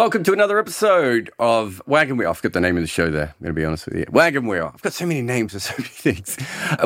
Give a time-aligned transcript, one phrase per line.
[0.00, 2.30] Welcome to another episode of Wagon Wheel.
[2.30, 3.34] I forgot the name of the show there.
[3.38, 4.06] I'm going to be honest with you.
[4.10, 4.70] Wagon Wheel.
[4.72, 6.38] I've got so many names for so many things.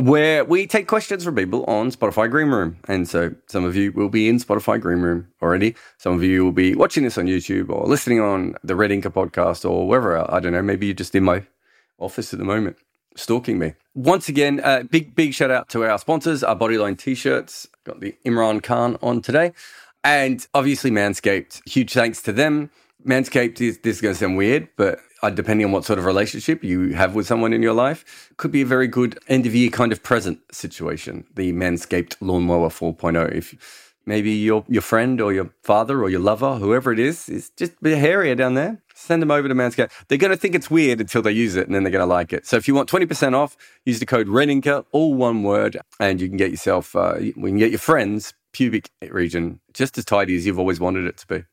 [0.03, 2.77] Where we take questions from people on Spotify Greenroom.
[2.89, 5.77] And so some of you will be in Spotify Greenroom already.
[5.97, 9.12] Some of you will be watching this on YouTube or listening on the Red Inker
[9.12, 10.29] podcast or wherever.
[10.29, 10.62] I don't know.
[10.62, 11.47] Maybe you're just in my
[12.01, 12.79] office at the moment
[13.15, 13.75] stalking me.
[13.95, 17.69] Once again, uh, big, big shout out to our sponsors, our Bodyline t shirts.
[17.85, 19.53] Got the Imran Khan on today.
[20.03, 21.62] And obviously, Manscaped.
[21.69, 22.70] Huge thanks to them.
[23.07, 26.05] Manscaped is this is going to sound weird, but uh, depending on what sort of
[26.05, 29.55] relationship you have with someone in your life, could be a very good end of
[29.55, 31.25] year kind of present situation.
[31.35, 33.33] The Manscaped Lawnmower 4.0.
[33.33, 37.51] If maybe your your friend or your father or your lover, whoever it is, is
[37.51, 39.91] just a bit hairier down there, send them over to Manscaped.
[40.09, 42.15] They're going to think it's weird until they use it, and then they're going to
[42.15, 42.47] like it.
[42.47, 46.29] So if you want 20% off, use the code REDINKER, all one word, and you
[46.29, 50.47] can get yourself, uh, we can get your friends pubic region just as tidy as
[50.47, 51.45] you've always wanted it to be.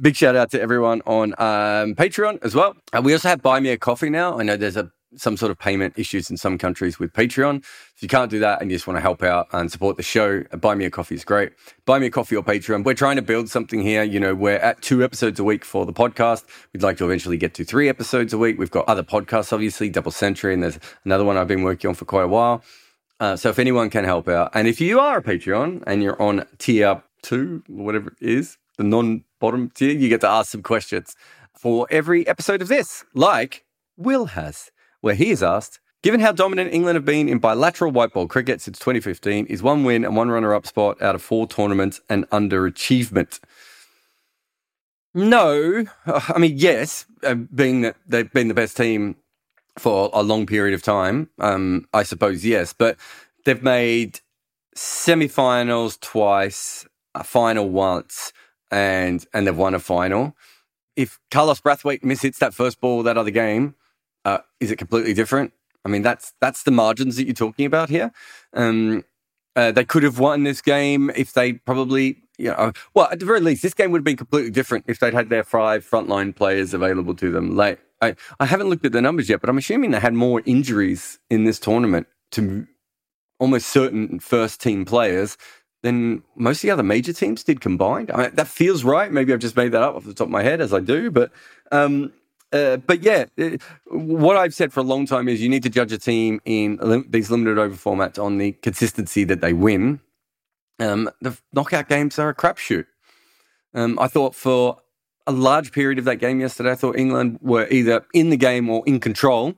[0.00, 2.76] Big shout out to everyone on um, Patreon as well.
[2.92, 4.38] Uh, we also have Buy Me a Coffee now.
[4.38, 7.58] I know there's a some sort of payment issues in some countries with Patreon.
[7.58, 10.02] If you can't do that and you just want to help out and support the
[10.02, 11.52] show, uh, Buy Me a Coffee is great.
[11.84, 12.84] Buy Me a Coffee or Patreon.
[12.84, 14.02] We're trying to build something here.
[14.02, 16.44] You know, we're at two episodes a week for the podcast.
[16.72, 18.58] We'd like to eventually get to three episodes a week.
[18.58, 21.94] We've got other podcasts, obviously, Double Century, and there's another one I've been working on
[21.94, 22.62] for quite a while.
[23.20, 26.20] Uh, so if anyone can help out, and if you are a Patreon and you're
[26.20, 30.62] on tier two, whatever it is, the non bottom tier, you get to ask some
[30.62, 31.14] questions
[31.52, 33.66] for every episode of this, like
[33.98, 34.70] Will has,
[35.02, 38.62] where he is asked, given how dominant England have been in bilateral white ball cricket
[38.62, 42.24] since 2015, is one win and one runner up spot out of four tournaments an
[42.32, 43.38] underachievement?
[45.12, 49.14] No, I mean, yes, uh, being that they've been the best team
[49.76, 52.96] for a long period of time, um, I suppose, yes, but
[53.44, 54.20] they've made
[54.74, 58.32] semi finals twice, a final once
[58.70, 60.36] and and they've won a final.
[60.96, 63.74] If Carlos Brathwaite mishits that first ball that other game,
[64.24, 65.52] uh, is it completely different?
[65.84, 68.12] I mean, that's that's the margins that you're talking about here.
[68.54, 69.04] Um,
[69.56, 73.26] uh, they could have won this game if they probably, you know, well, at the
[73.26, 76.34] very least, this game would have been completely different if they'd had their five frontline
[76.34, 77.54] players available to them.
[77.54, 80.42] Like, I, I haven't looked at the numbers yet, but I'm assuming they had more
[80.44, 82.66] injuries in this tournament to
[83.38, 85.36] almost certain first team players
[85.84, 88.10] than most of the other major teams did combined.
[88.10, 89.12] I mean, that feels right.
[89.12, 91.10] Maybe I've just made that up off the top of my head, as I do.
[91.10, 91.30] But
[91.70, 92.10] um,
[92.52, 93.58] uh, but yeah, uh,
[93.90, 96.78] what I've said for a long time is you need to judge a team in
[96.80, 100.00] lim- these limited over formats on the consistency that they win.
[100.80, 102.86] Um, the knockout games are a crapshoot.
[103.74, 104.78] Um, I thought for
[105.26, 108.70] a large period of that game yesterday, I thought England were either in the game
[108.70, 109.54] or in control.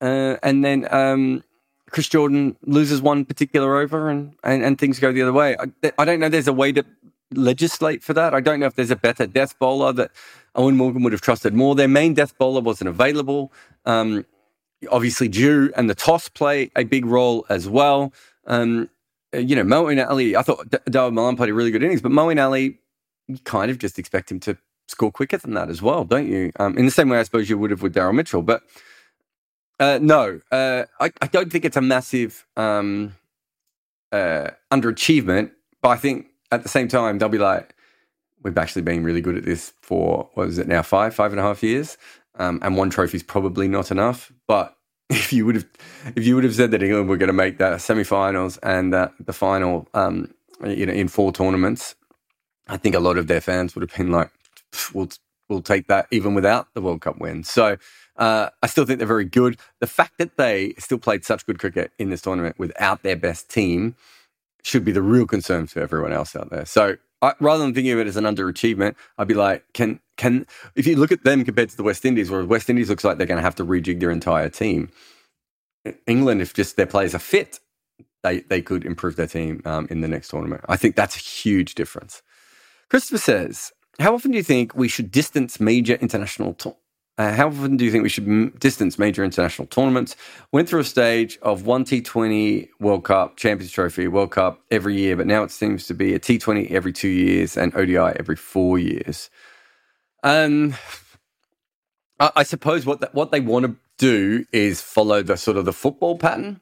[0.00, 1.44] Uh, and then um,
[1.90, 5.56] Chris Jordan loses one particular over and, and, and things go the other way.
[5.56, 6.84] I, I don't know there's a way to
[7.32, 8.34] legislate for that.
[8.34, 10.10] I don't know if there's a better death bowler that
[10.56, 11.74] Eoin Morgan would have trusted more.
[11.74, 13.52] Their main death bowler wasn't available.
[13.84, 14.24] Um,
[14.90, 18.12] obviously, Dew and the toss play a big role as well.
[18.46, 18.88] Um,
[19.32, 22.12] you know, Moeen Ali, I thought D- Dawid Malan played a really good innings, but
[22.12, 22.78] Moeen Ali,
[23.28, 24.56] you kind of just expect him to
[24.88, 26.52] score quicker than that as well, don't you?
[26.58, 28.42] Um, in the same way, I suppose you would have with Daryl Mitchell.
[28.42, 28.62] But
[29.78, 33.14] uh, no, uh, I, I, don't think it's a massive um,
[34.10, 35.50] uh, underachievement,
[35.82, 37.74] but I think at the same time they'll be like,
[38.42, 41.40] we've actually been really good at this for what is it now five, five and
[41.40, 41.98] a half years,
[42.38, 44.32] um, and one trophy is probably not enough.
[44.46, 44.76] But
[45.10, 45.66] if you would have,
[46.14, 49.32] if you would have said that England were going to make the semi-finals and the
[49.32, 50.32] final, um,
[50.64, 51.96] you know, in four tournaments,
[52.68, 54.30] I think a lot of their fans would have been like,
[54.94, 55.10] we'll
[55.48, 57.44] we'll take that even without the World Cup win.
[57.44, 57.76] So
[58.18, 59.58] uh, I still think they're very good.
[59.80, 63.50] The fact that they still played such good cricket in this tournament without their best
[63.50, 63.94] team
[64.62, 66.66] should be the real concern for everyone else out there.
[66.66, 70.46] So I, rather than thinking of it as an underachievement, I'd be like, can can
[70.74, 73.18] if you look at them compared to the West Indies, where West Indies looks like
[73.18, 74.90] they're going to have to rejig their entire team.
[76.06, 77.60] England, if just their players are fit,
[78.22, 80.64] they they could improve their team um, in the next tournament.
[80.68, 82.22] I think that's a huge difference.
[82.90, 86.76] Christopher says, "How often do you think we should distance major international to-
[87.18, 90.16] uh, how often do you think we should m- distance major international tournaments?
[90.52, 95.16] Went through a stage of one T20 World Cup, Champions Trophy, World Cup every year,
[95.16, 98.78] but now it seems to be a T20 every two years and ODI every four
[98.78, 99.30] years.
[100.24, 100.74] Um,
[102.20, 105.64] I, I suppose what the, what they want to do is follow the sort of
[105.64, 106.60] the football pattern.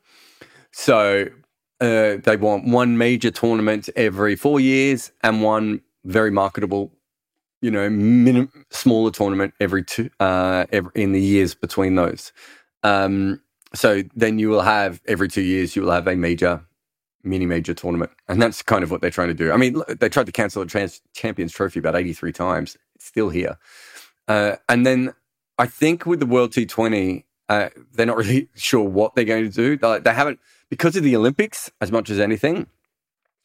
[0.73, 1.29] So
[1.81, 6.93] uh, they want one major tournament every four years and one very marketable
[7.65, 12.31] you know, minim- smaller tournament every two uh, every, in the years between those.
[12.83, 13.41] Um,
[13.75, 16.63] so then you will have every two years you will have a major,
[17.23, 19.51] mini major tournament, and that's kind of what they're trying to do.
[19.51, 22.77] I mean, they tried to cancel the Trans- Champions Trophy about eighty three times.
[22.97, 23.57] It's still here,
[24.29, 25.15] uh, and then
[25.59, 29.51] I think with the World T Twenty, uh, they're not really sure what they're going
[29.51, 29.79] to do.
[29.79, 30.39] They, they haven't
[30.69, 32.67] because of the Olympics as much as anything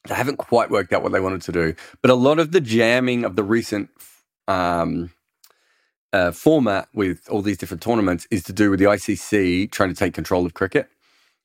[0.08, 1.76] they haven't quite worked out what they wanted to do.
[2.02, 3.90] But a lot of the jamming of the recent
[4.50, 5.12] um,
[6.14, 9.96] uh, format with all these different tournaments is to do with the ICC trying to
[9.96, 10.90] take control of cricket.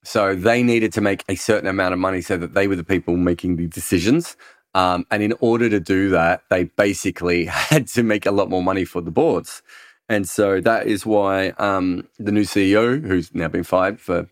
[0.04, 2.84] So they needed to make a certain amount of money so that they were the
[2.84, 4.36] people making the decisions.
[4.74, 8.62] Um, and in order to do that, they basically had to make a lot more
[8.62, 9.62] money for the boards.
[10.08, 14.28] And so that is why um, the new CEO, who's now been fired for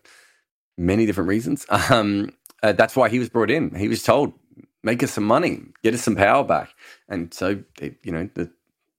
[0.76, 2.32] many different reasons, um,
[2.62, 3.74] uh, that's why he was brought in.
[3.74, 4.32] He was told,
[4.82, 6.70] make us some money, get us some power back.
[7.08, 8.50] And so, you know, the,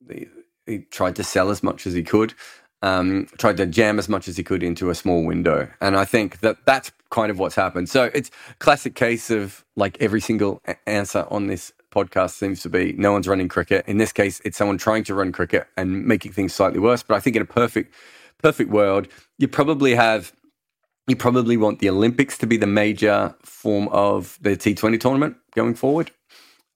[0.08, 0.28] the,
[0.66, 2.34] he tried to sell as much as he could,
[2.82, 5.70] um, tried to jam as much as he could into a small window.
[5.82, 7.90] And I think that that's kind of what's happened.
[7.90, 8.30] So it's
[8.60, 13.28] classic case of like every single answer on this podcast seems to be no one's
[13.28, 13.86] running cricket.
[13.88, 17.04] In this case, it's someone trying to run cricket and making things slightly worse.
[17.04, 17.94] But I think in a perfect,
[18.42, 19.08] perfect world,
[19.38, 20.34] you probably have
[21.08, 25.76] you probably want the Olympics to be the major form of the T20 tournament going
[25.76, 26.12] forward.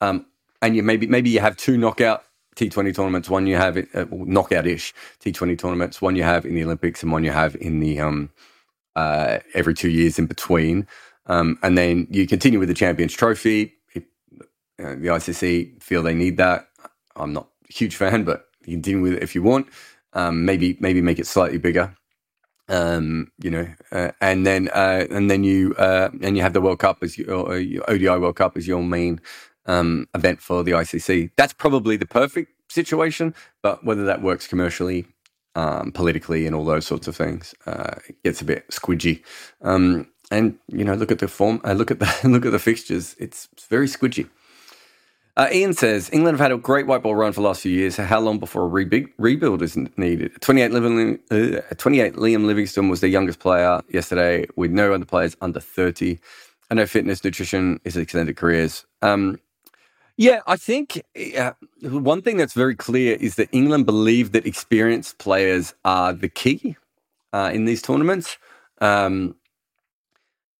[0.01, 0.25] Um,
[0.62, 2.24] and you maybe maybe you have two knockout
[2.57, 3.30] T20 tournaments.
[3.30, 4.94] One you have uh, knockout-ish
[5.24, 6.01] T20 tournaments.
[6.01, 8.30] One you have in the Olympics, and one you have in the um,
[8.95, 10.88] uh, every two years in between.
[11.27, 13.74] Um, and then you continue with the Champions Trophy.
[13.94, 14.04] If
[14.80, 16.68] uh, the ICC feel they need that,
[17.15, 19.68] I'm not a huge fan, but you continue with it if you want.
[20.13, 21.95] Um, maybe maybe make it slightly bigger
[22.69, 26.62] um, you know, uh, and then uh, and then you uh, and you have the
[26.62, 29.21] World Cup as your, uh, your ODI World Cup as your main
[29.68, 31.31] um, event for the ICC.
[31.38, 35.06] That's probably the perfect situation, but whether that works commercially,
[35.56, 39.24] um, politically, and all those sorts of things, uh, it gets a bit squidgy.
[39.62, 42.60] Um, and you know, look at the form, uh, look at the look at the
[42.60, 43.16] fixtures.
[43.19, 44.30] It's, it's very squidgy.
[45.38, 47.72] Uh, Ian says England have had a great white ball run for the last few
[47.72, 47.96] years.
[47.96, 50.31] How long before a rebuild, rebuild is needed?
[50.42, 55.38] 28, Liam, uh, 28 Liam Livingstone was the youngest player yesterday, with no other players
[55.40, 56.18] under 30.
[56.72, 58.84] I know fitness, nutrition is extended careers.
[59.04, 59.40] Um,
[60.18, 61.04] yeah, I think
[61.38, 66.30] uh, one thing that's very clear is that England believe that experienced players are the
[66.30, 66.75] key
[67.34, 68.38] uh, in these tournaments.
[68.82, 69.36] Um,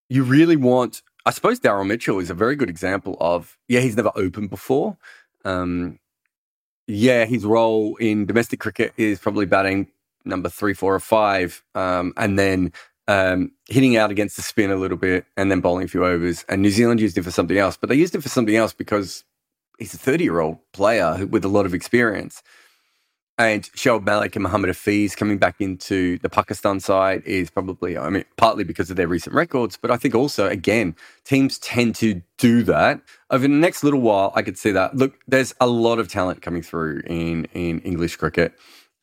[0.10, 3.98] you really want I suppose Daryl Mitchell is a very good example of yeah, he's
[3.98, 4.96] never opened before.
[5.44, 6.00] Um,
[6.88, 9.88] yeah, his role in domestic cricket is probably batting
[10.24, 12.72] number three, four, or five, um, and then
[13.10, 16.46] um, hitting out against the spin a little bit, and then bowling a few overs.
[16.48, 18.72] And New Zealand used him for something else, but they used him for something else
[18.72, 19.26] because
[19.78, 22.44] he's a thirty-year-old player with a lot of experience.
[23.40, 28.10] And Shoaib Malik and Muhammad Hafeez coming back into the Pakistan side is probably, I
[28.10, 32.24] mean, partly because of their recent records, but I think also, again, teams tend to
[32.40, 33.00] do that.
[33.30, 34.96] Over the next little while, I could see that.
[34.96, 38.54] Look, there's a lot of talent coming through in, in English cricket.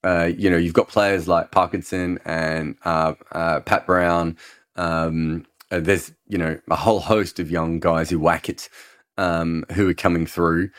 [0.03, 4.37] Uh, you know, you've got players like Parkinson and uh, uh, Pat Brown.
[4.75, 8.69] Um, uh, there's, you know, a whole host of young guys who whack it
[9.17, 10.71] um, who are coming through.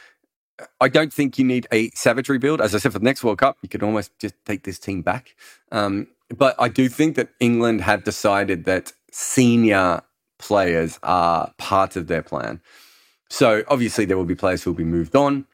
[0.80, 2.62] I don't think you need a savage rebuild.
[2.62, 5.02] As I said, for the next World Cup, you could almost just take this team
[5.02, 5.36] back.
[5.72, 10.02] Um, but I do think that England have decided that senior
[10.40, 12.62] players are part of their plan.
[13.30, 15.46] So obviously, there will be players who will be moved on.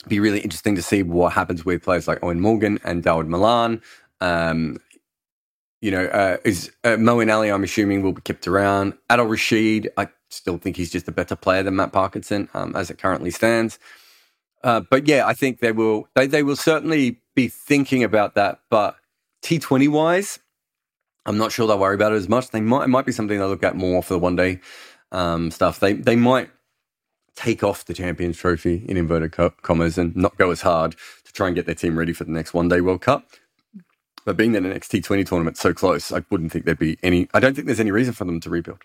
[0.00, 3.26] It'd be really interesting to see what happens with players like Eoin Morgan and Dawid
[3.26, 3.82] Malan.
[4.20, 4.78] Um,
[5.80, 7.50] you know, uh, is uh, Moeen Ali?
[7.50, 8.94] I'm assuming will be kept around.
[9.10, 12.90] Adil Rashid, I still think he's just a better player than Matt Parkinson um, as
[12.90, 13.78] it currently stands.
[14.62, 16.08] Uh, but yeah, I think they will.
[16.14, 18.60] They, they will certainly be thinking about that.
[18.70, 18.96] But
[19.42, 20.38] T20 wise,
[21.24, 22.50] I'm not sure they'll worry about it as much.
[22.50, 24.60] They might it might be something they look at more for the one day
[25.12, 25.80] um, stuff.
[25.80, 26.50] They they might
[27.36, 31.46] take off the Champions Trophy in inverted commas and not go as hard to try
[31.46, 33.28] and get their team ready for the next one day World Cup.
[34.24, 37.28] But being that the next T20 tournament so close, I wouldn't think there'd be any.
[37.32, 38.82] I don't think there's any reason for them to rebuild.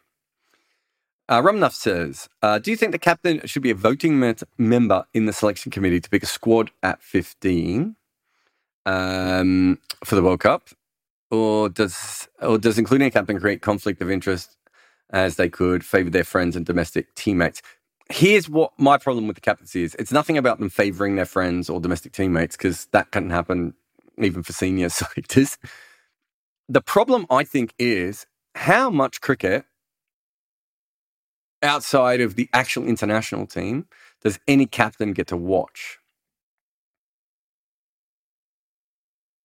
[1.31, 5.05] Uh, Rumnuff says, uh, "Do you think the captain should be a voting met- member
[5.13, 7.95] in the selection committee to pick a squad at 15
[8.85, 10.67] um, for the World Cup,
[11.31, 14.57] or does or does including a captain create conflict of interest
[15.11, 17.61] as they could favour their friends and domestic teammates?"
[18.09, 21.69] Here's what my problem with the captaincy is: it's nothing about them favouring their friends
[21.69, 23.73] or domestic teammates because that can happen
[24.17, 25.57] even for senior selectors.
[26.67, 29.63] The problem, I think, is how much cricket
[31.63, 33.87] outside of the actual international team
[34.21, 35.99] does any captain get to watch?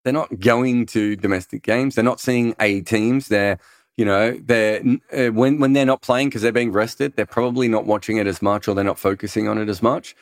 [0.04, 1.94] They're not going to domestic games.
[1.94, 3.28] They're not seeing A teams.
[3.28, 3.58] They're,
[3.96, 4.82] you know, they're
[5.12, 7.16] uh, when when they're not playing because they're being rested.
[7.16, 10.14] They're probably not watching it as much, or they're not focusing on it as much.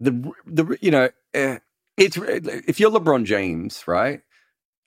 [0.00, 0.12] The
[0.46, 1.58] the you know, uh,
[1.96, 4.22] it's if you're LeBron James, right?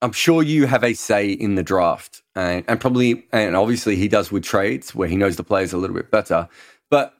[0.01, 4.07] I'm sure you have a say in the draft, and, and probably, and obviously he
[4.07, 6.47] does with trades where he knows the players a little bit better.
[6.89, 7.13] But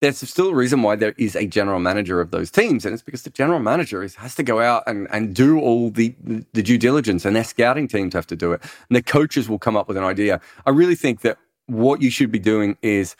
[0.00, 3.02] there's still a reason why there is a general manager of those teams, and it's
[3.02, 6.14] because the general manager is, has to go out and, and do all the,
[6.52, 9.58] the due diligence, and their scouting teams have to do it, and the coaches will
[9.58, 10.40] come up with an idea.
[10.66, 13.14] I really think that what you should be doing is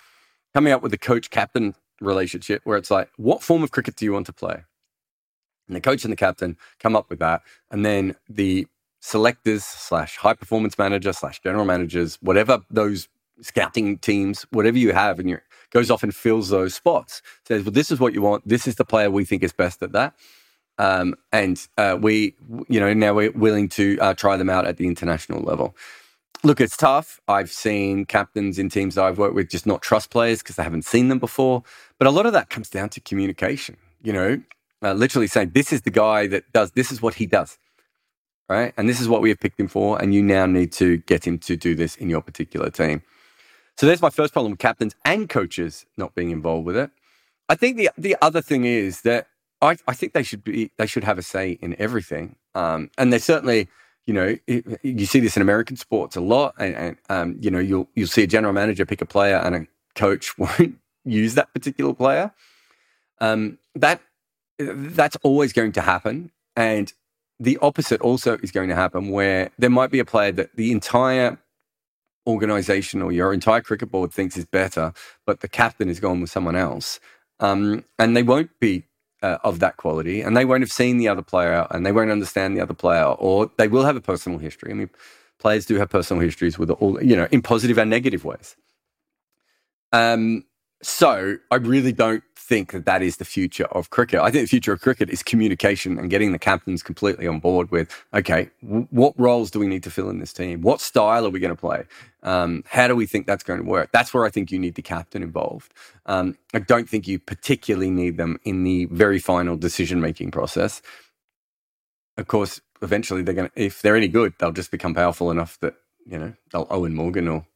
[0.55, 4.07] coming up with a coach captain relationship where it's like, what form of cricket do
[4.07, 4.65] you want to play?
[5.71, 7.43] And the coach and the captain come up with that.
[7.71, 8.67] And then the
[9.01, 13.09] selectors slash high performance manager slash general managers, whatever those
[13.41, 15.39] scouting teams, whatever you have, and you
[15.71, 17.23] goes off and fills those spots.
[17.47, 18.47] Says, well, this is what you want.
[18.47, 20.15] This is the player we think is best at that.
[20.79, 22.35] Um, and uh, we,
[22.69, 25.77] you know, now we're willing to uh, try them out at the international level.
[26.43, 27.21] Look, it's tough.
[27.29, 30.63] I've seen captains in teams that I've worked with just not trust players because they
[30.63, 31.63] haven't seen them before.
[31.99, 33.77] But a lot of that comes down to communication.
[34.03, 34.43] You know,
[34.83, 37.59] uh, literally saying, This is the guy that does, this is what he does.
[38.49, 38.75] Right.
[38.77, 40.03] And this is what we have picked him for.
[40.03, 43.03] And you now need to get him to do this in your particular team.
[43.77, 46.91] So there's my first problem with captains and coaches not being involved with it.
[47.49, 49.29] I think the the other thing is that
[49.63, 52.37] I, I think they should be they should have a say in everything.
[52.55, 53.69] Um, and they certainly,
[54.05, 54.37] you know,
[54.83, 58.09] you see this in American sports a lot, and, and um, you know, you'll you'll
[58.09, 62.33] see a general manager pick a player, and a coach won't use that particular player.
[63.21, 64.01] Um, that
[64.61, 66.31] that's always going to happen.
[66.57, 66.93] And
[67.39, 70.73] the opposite also is going to happen where there might be a player that the
[70.73, 71.39] entire
[72.27, 74.93] organization or your entire cricket board thinks is better,
[75.27, 77.01] but the captain is going with someone else.
[77.41, 78.85] Um, and they won't be
[79.23, 82.11] uh, of that quality and they won't have seen the other player and they won't
[82.11, 84.71] understand the other player or they will have a personal history.
[84.71, 84.91] I mean,
[85.39, 88.57] players do have personal histories with all, you know, in positive and negative ways.
[89.93, 90.45] Um,
[90.83, 94.21] so I really don't think that that is the future of cricket.
[94.21, 97.71] I think the future of cricket is communication and getting the captains completely on board
[97.71, 100.63] with, okay, w- what roles do we need to fill in this team?
[100.63, 101.85] What style are we going to play?
[102.25, 103.91] Um, how do we think that's going to work?
[103.93, 105.73] That's where I think you need the captain involved.
[106.07, 110.83] Um, I don't think you particularly need them in the very final decision making process.
[112.19, 115.59] Of course, eventually they're going to, if they're any good, they'll just become powerful enough
[115.61, 117.47] that, you know, they'll Eoin Morgan or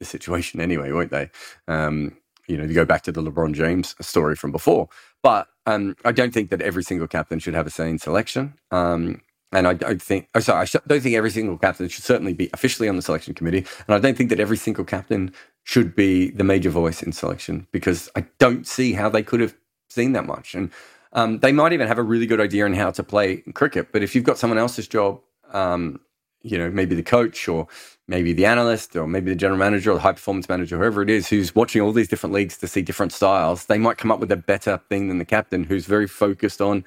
[0.00, 1.30] the situation anyway, won't they?
[1.68, 4.88] Um, you know, you go back to the LeBron James story from before.
[5.22, 8.54] But um, I don't think that every single captain should have a say in selection.
[8.70, 9.22] Um,
[9.52, 12.50] and I don't think, oh, sorry, I don't think every single captain should certainly be
[12.52, 13.64] officially on the selection committee.
[13.86, 15.32] And I don't think that every single captain
[15.64, 19.56] should be the major voice in selection because I don't see how they could have
[19.88, 20.54] seen that much.
[20.54, 20.70] And
[21.12, 23.92] um, they might even have a really good idea on how to play cricket.
[23.92, 25.20] But if you've got someone else's job,
[25.52, 26.00] um,
[26.46, 27.68] you know, maybe the coach or
[28.08, 31.10] maybe the analyst or maybe the general manager or the high performance manager, whoever it
[31.10, 34.20] is, who's watching all these different leagues to see different styles, they might come up
[34.20, 36.84] with a better thing than the captain who's very focused on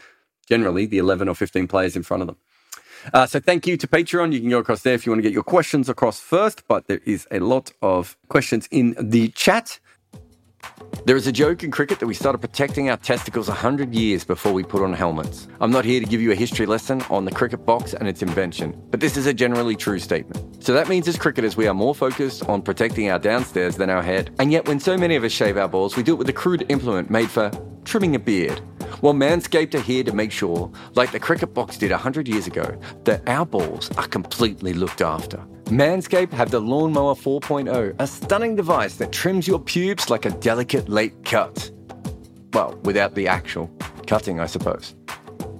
[0.47, 2.37] generally the 11 or 15 players in front of them.
[3.13, 4.33] Uh, so thank you to Patreon.
[4.33, 6.87] You can go across there if you want to get your questions across first, but
[6.87, 9.79] there is a lot of questions in the chat.
[11.05, 14.53] There is a joke in cricket that we started protecting our testicles 100 years before
[14.53, 15.47] we put on helmets.
[15.59, 18.21] I'm not here to give you a history lesson on the cricket box and its
[18.21, 20.63] invention, but this is a generally true statement.
[20.63, 24.03] So that means as cricketers, we are more focused on protecting our downstairs than our
[24.03, 24.35] head.
[24.39, 26.33] And yet, when so many of us shave our balls, we do it with a
[26.33, 27.49] crude implement made for
[27.85, 28.61] trimming a beard.
[29.01, 32.79] Well, Manscaped are here to make sure, like the cricket box did 100 years ago,
[33.05, 35.43] that our balls are completely looked after.
[35.69, 40.89] Manscaped have the Lawnmower 4.0, a stunning device that trims your pubes like a delicate
[40.89, 41.69] late cut.
[42.53, 43.69] Well, without the actual
[44.07, 44.95] cutting, I suppose.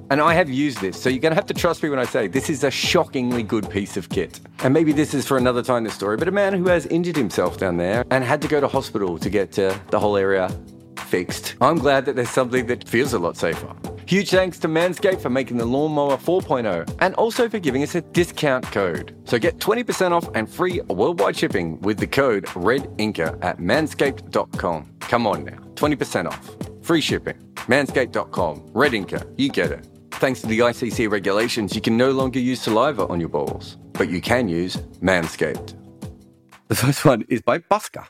[0.09, 2.05] And I have used this, so you're going to have to trust me when I
[2.05, 4.39] say this is a shockingly good piece of kit.
[4.63, 6.87] And maybe this is for another time, in this story, but a man who has
[6.87, 10.17] injured himself down there and had to go to hospital to get uh, the whole
[10.17, 10.49] area
[10.97, 11.55] fixed.
[11.61, 13.75] I'm glad that there's something that feels a lot safer.
[14.09, 18.01] Huge thanks to Manscaped for making the Lawnmower 4.0 and also for giving us a
[18.01, 19.15] discount code.
[19.25, 24.95] So get 20% off and free worldwide shipping with the code REDINKER at manscaped.com.
[25.01, 26.57] Come on now, 20% off.
[26.83, 27.35] Free shipping.
[27.67, 28.61] Manscaped.com.
[28.69, 29.31] RedInker.
[29.37, 29.87] You get it.
[30.13, 34.09] Thanks to the ICC regulations, you can no longer use saliva on your balls, but
[34.09, 35.75] you can use Manscaped.
[36.67, 38.07] The first one is by Busker.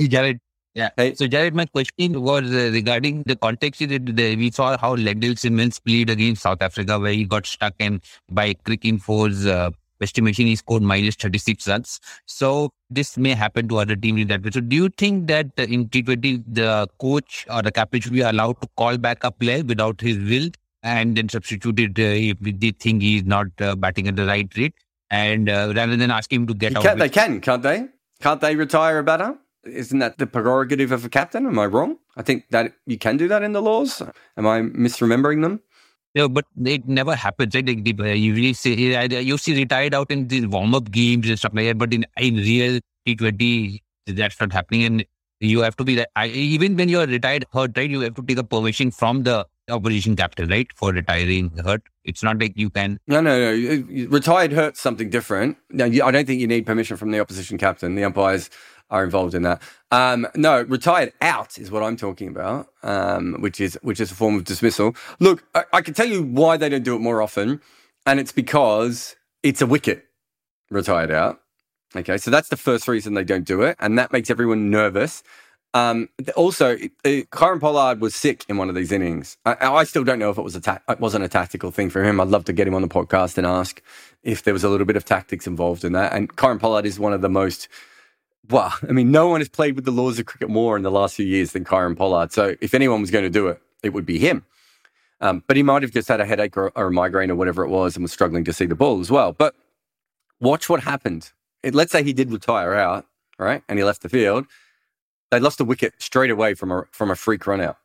[0.00, 0.40] Jarrod,
[0.74, 0.90] yeah.
[0.96, 1.14] Hey.
[1.14, 3.80] So, Jarrod, my question was uh, regarding the context.
[3.80, 7.46] Is that the, we saw how Lendl Simmons played against South Africa, where he got
[7.46, 8.00] stuck and
[8.30, 12.00] by Cricinfo's uh, estimation, he scored minus 36 runs.
[12.26, 14.50] So, this may happen to other teams in that way.
[14.52, 18.60] So, do you think that in T20, the coach or the captain should be allowed
[18.60, 20.50] to call back a player without his will
[20.82, 24.50] and then substitute it uh, if they think he's not uh, batting at the right
[24.56, 24.74] rate?
[25.10, 27.86] And uh, rather than asking him to get out, can, they can, can't they?
[28.20, 29.38] Can't they retire a batter?
[29.66, 31.46] Isn't that the prerogative of a captain?
[31.46, 31.98] Am I wrong?
[32.16, 34.02] I think that you can do that in the laws.
[34.36, 35.60] Am I misremembering them?
[36.14, 37.54] Yeah, but it never happens.
[37.54, 37.66] Right?
[37.66, 41.38] Like, you uh, really see, you see retired out in these warm up games and
[41.38, 41.78] stuff like that.
[41.78, 44.84] But in in real T20, that's not happening.
[44.84, 45.04] And
[45.40, 46.10] you have to be that.
[46.24, 47.90] Even when you're retired hurt, right?
[47.90, 51.82] You have to take a permission from the opposition captain, right, for retiring hurt.
[52.04, 53.00] It's not like you can.
[53.06, 54.06] No, no, no.
[54.08, 55.56] Retired hurt something different.
[55.70, 57.94] No, I don't think you need permission from the opposition captain.
[57.94, 58.50] The umpires
[58.90, 59.62] are involved in that.
[59.90, 64.14] Um, no, retired out is what I'm talking about, um, which is which is a
[64.14, 64.94] form of dismissal.
[65.20, 67.60] Look, I, I, can tell you why they don't do it more often,
[68.06, 70.04] and it's because it's a wicket
[70.70, 71.40] retired out.
[71.96, 75.22] Okay, so that's the first reason they don't do it, and that makes everyone nervous.
[75.74, 79.36] Um, also, Kieron Pollard was sick in one of these innings.
[79.44, 81.90] I, I still don't know if it was a ta- it wasn't a tactical thing
[81.90, 82.20] for him.
[82.20, 83.82] I'd love to get him on the podcast and ask
[84.22, 86.12] if there was a little bit of tactics involved in that.
[86.12, 87.68] And Kieron Pollard is one of the most
[88.50, 90.90] well, I mean, no one has played with the laws of cricket more in the
[90.90, 92.32] last few years than Kieron Pollard.
[92.32, 94.44] So if anyone was going to do it, it would be him.
[95.20, 97.64] Um, but he might have just had a headache or, or, a migraine or whatever
[97.64, 99.32] it was and was struggling to see the ball as well.
[99.32, 99.54] But
[100.40, 101.32] watch what happened.
[101.62, 103.06] It, let's say he did retire out,
[103.38, 104.44] right, and he left the field.
[105.30, 107.78] They lost a wicket straight away from a from a freak run out,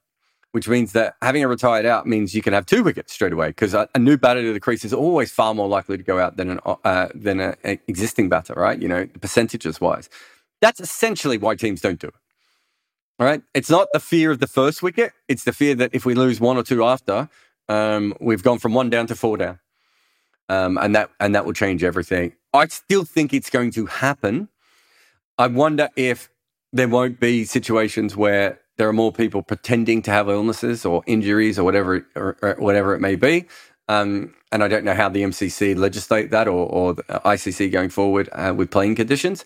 [0.52, 3.50] which means that having a retired out means you can have two wickets straight away
[3.50, 6.19] because a, a, new batter to the crease is always far more likely to go
[6.19, 7.56] out than an uh, than an
[7.88, 8.82] existing batter, right?
[8.82, 10.10] You know, percentages wise.
[10.62, 12.13] That's essentially why teams don't do it.
[13.19, 13.41] All right.
[13.54, 15.12] It's not the fear of the first wicket.
[15.28, 17.30] It's the fear that if we lose one or two after,
[17.67, 19.60] um, we've gone from one down to four down.
[20.48, 22.34] Um, and that and that will change everything.
[22.54, 24.48] I still think it's going to happen.
[25.38, 26.30] I wonder if
[26.74, 31.60] there won't be situations where there are more people pretending to have illnesses or injuries
[31.60, 33.45] or whatever or, or whatever it may be.
[33.89, 37.89] Um, and I don't know how the MCC legislate that or, or the ICC going
[37.89, 39.45] forward uh, with playing conditions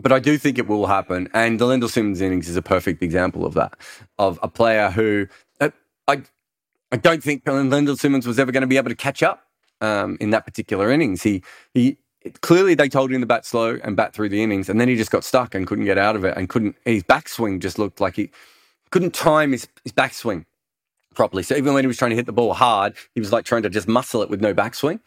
[0.00, 1.28] but I do think it will happen.
[1.34, 3.74] And the Lendl Simmons innings is a perfect example of that,
[4.18, 5.26] of a player who
[5.60, 5.70] uh,
[6.08, 6.22] I
[6.92, 9.44] I don't think Lendl Simmons was ever going to be able to catch up
[9.80, 11.22] um, in that particular innings.
[11.22, 11.42] He
[11.74, 11.98] he
[12.40, 14.96] clearly they told him to bat slow and bat through the innings, and then he
[14.96, 18.00] just got stuck and couldn't get out of it, and couldn't his backswing just looked
[18.00, 18.30] like he
[18.90, 20.44] couldn't time his, his backswing
[21.14, 21.42] properly.
[21.42, 23.62] So even when he was trying to hit the ball hard, he was like trying
[23.62, 25.00] to just muscle it with no backswing.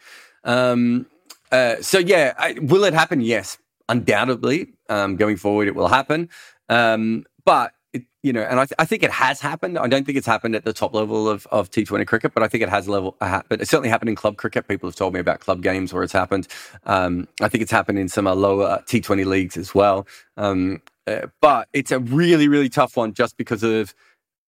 [0.44, 1.06] Um,
[1.52, 3.20] uh, so yeah, I, will it happen?
[3.20, 6.28] Yes, undoubtedly um, going forward it will happen.
[6.68, 9.78] Um, but it, you know, and I, th- I, think it has happened.
[9.78, 12.48] I don't think it's happened at the top level of, of T20 cricket, but I
[12.48, 13.16] think it has level.
[13.20, 14.66] Uh, but it's certainly happened in club cricket.
[14.66, 16.48] People have told me about club games where it's happened.
[16.84, 20.06] Um, I think it's happened in some uh, lower T20 leagues as well.
[20.36, 23.94] Um, uh, but it's a really, really tough one just because of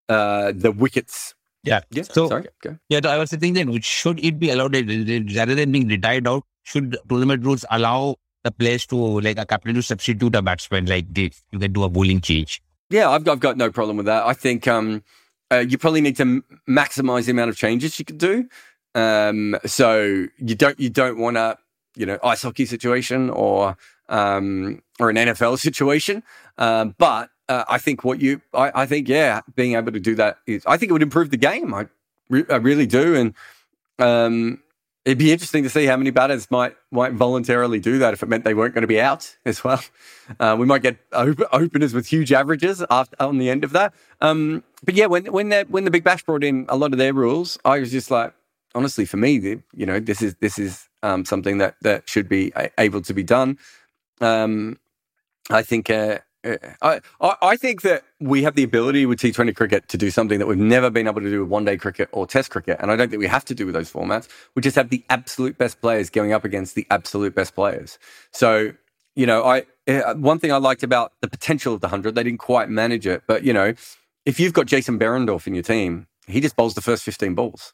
[0.09, 1.81] uh, the wickets yeah.
[1.91, 2.03] Yeah.
[2.03, 2.47] So, sorry.
[2.61, 2.77] Go.
[2.89, 3.01] Yeah.
[3.03, 6.43] I was thinking, then, should it be allowed rather than being retired out?
[6.63, 8.15] Should tournament rules allow
[8.47, 11.43] the players to like a captain to substitute a batsman, like this.
[11.51, 12.61] you can do a bowling change.
[12.89, 14.25] Yeah, I've, I've got no problem with that.
[14.25, 15.03] I think um,
[15.51, 18.47] uh, you probably need to maximize the amount of changes you can do.
[18.95, 21.57] Um, so you don't you don't want a
[21.95, 23.77] you know ice hockey situation or
[24.09, 26.23] um, or an NFL situation,
[26.57, 30.15] uh, but uh, I think what you I, I, think yeah, being able to do
[30.15, 31.73] that is I think it would improve the game.
[31.73, 31.87] I,
[32.29, 33.33] re- I really do, and
[33.99, 34.63] um,
[35.07, 38.27] It'd be interesting to see how many batters might might voluntarily do that if it
[38.27, 39.81] meant they weren't going to be out as well.
[40.41, 43.93] Uh, we might get op- openers with huge averages after on the end of that.
[44.19, 46.97] Um, but yeah, when when the when the Big Bash brought in a lot of
[46.97, 48.33] their rules, I was just like,
[48.75, 52.51] honestly, for me, you know, this is this is um, something that that should be
[52.77, 53.57] able to be done.
[54.19, 54.77] Um,
[55.49, 56.19] I think uh,
[56.81, 60.47] I, I think that we have the ability with T20 cricket to do something that
[60.47, 62.77] we've never been able to do with one day cricket or test cricket.
[62.79, 64.27] And I don't think we have to do with those formats.
[64.55, 67.99] We just have the absolute best players going up against the absolute best players.
[68.31, 68.73] So,
[69.15, 72.23] you know, I, eh, one thing I liked about the potential of the 100, they
[72.23, 73.23] didn't quite manage it.
[73.27, 73.73] But, you know,
[74.25, 77.73] if you've got Jason Behrendorff in your team, he just bowls the first 15 balls,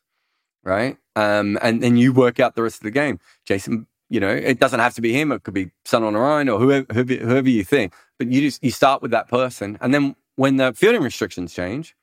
[0.64, 0.98] right?
[1.16, 3.20] Um, and then you work out the rest of the game.
[3.46, 5.32] Jason you know, it doesn't have to be him.
[5.32, 7.94] It could be Sunil Narine or whoever, whoever, you think.
[8.20, 11.96] But you just you start with that person, and then when the fielding restrictions change,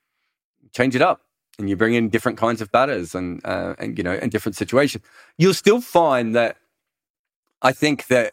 [0.72, 1.20] change it up,
[1.56, 4.56] and you bring in different kinds of batters and uh, and you know, in different
[4.56, 5.04] situations.
[5.38, 6.56] You'll still find that.
[7.62, 8.32] I think that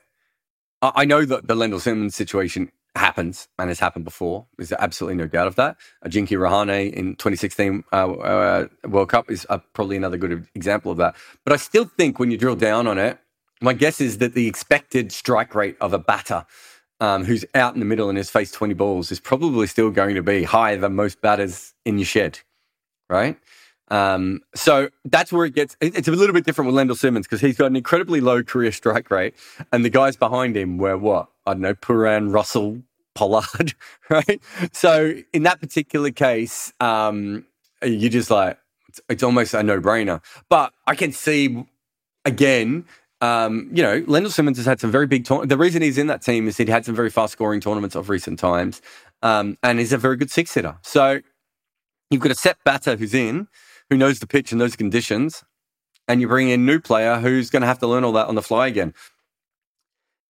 [0.82, 4.48] I know that the Lendl Simmons situation happens and has happened before.
[4.58, 5.78] There's absolutely no doubt of that.
[6.04, 10.98] Ajinkya Rahane in 2016 uh, uh, World Cup is uh, probably another good example of
[10.98, 11.16] that.
[11.44, 13.20] But I still think when you drill down on it,
[13.62, 16.46] my guess is that the expected strike rate of a batter
[17.00, 20.16] um, who's out in the middle and has faced 20 balls is probably still going
[20.16, 22.40] to be higher than most batters in your shed,
[23.10, 23.38] right?
[23.90, 25.78] Um, so that's where it gets.
[25.80, 28.72] It's a little bit different with Lendl Simmons because he's got an incredibly low career
[28.72, 29.36] strike rate,
[29.72, 32.82] and the guys behind him were what I don't know, Pooran, Russell,
[33.16, 33.74] Pollard,
[34.10, 34.42] right?
[34.74, 37.46] So in that particular case, um,
[37.82, 38.58] you just like
[38.90, 40.22] it's, it's almost a no brainer.
[40.50, 41.66] But I can see
[42.26, 42.86] again
[43.22, 45.50] um, you know, Lendl Simmons has had some very big tournaments.
[45.50, 48.10] The reason he's in that team is he had some very fast scoring tournaments of
[48.10, 48.82] recent times,
[49.24, 50.78] um, and he's a very good six hitter.
[50.84, 51.22] So
[52.12, 53.48] you've got a set batter who's in,
[53.90, 55.44] who knows the pitch and those conditions,
[56.08, 58.28] and you bring in a new player who's going to have to learn all that
[58.28, 58.94] on the fly again.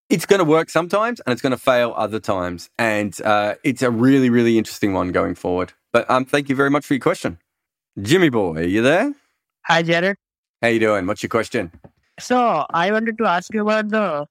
[0.10, 3.82] It's going to work sometimes, and it's going to fail other times, and uh, it's
[3.82, 5.74] a really, really interesting one going forward.
[5.92, 7.40] But um, thank you very much for your question,
[8.02, 8.60] Jimmy boy.
[8.60, 9.14] Are you there?
[9.66, 10.16] Hi, Jarrod.
[10.62, 11.06] How you doing?
[11.06, 11.74] What's your question?
[12.20, 14.28] So I wanted to ask you about the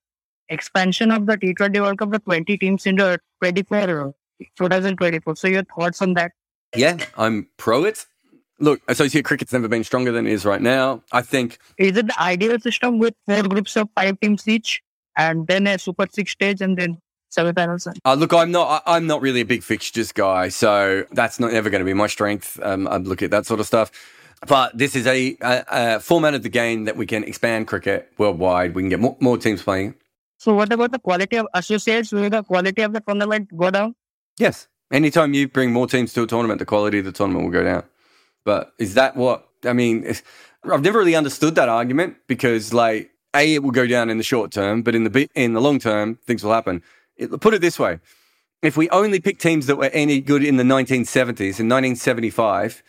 [0.49, 4.15] expansion of the T20 World Cup, the 20 teams in the 24,
[4.57, 5.37] 2024.
[5.37, 6.33] So your thoughts on that?
[6.75, 8.07] Yeah, I'm pro it.
[8.59, 11.03] Look, associate cricket's never been stronger than it is right now.
[11.13, 11.59] I think.
[11.79, 14.83] Is it the ideal system with four groups of five teams each,
[15.17, 16.99] and then a Super Six stage, and then
[17.31, 17.95] semifinals?
[18.05, 18.83] Uh, look, I'm not.
[18.87, 22.07] I'm not really a big fixtures guy, so that's not ever going to be my
[22.07, 22.59] strength.
[22.63, 23.93] Um, I look at that sort of stuff.
[24.47, 28.13] But this is a, a, a, format of the game that we can expand cricket
[28.19, 28.75] worldwide.
[28.75, 29.95] We can get more, more teams playing.
[30.39, 32.13] So, what about the quality of associates?
[32.13, 33.95] Will the quality of the tournament go down?
[34.39, 34.69] Yes.
[34.93, 37.65] Anytime you bring more teams to a tournament, the quality of the tournament will go
[37.65, 37.85] down.
[38.45, 40.07] But is that what I mean?
[40.71, 44.25] I've never really understood that argument because, like, a it will go down in the
[44.25, 46.83] short term, but in the in the long term, things will happen.
[47.17, 47.99] It, put it this way:
[48.63, 52.83] if we only pick teams that were any good in the 1970s, in 1975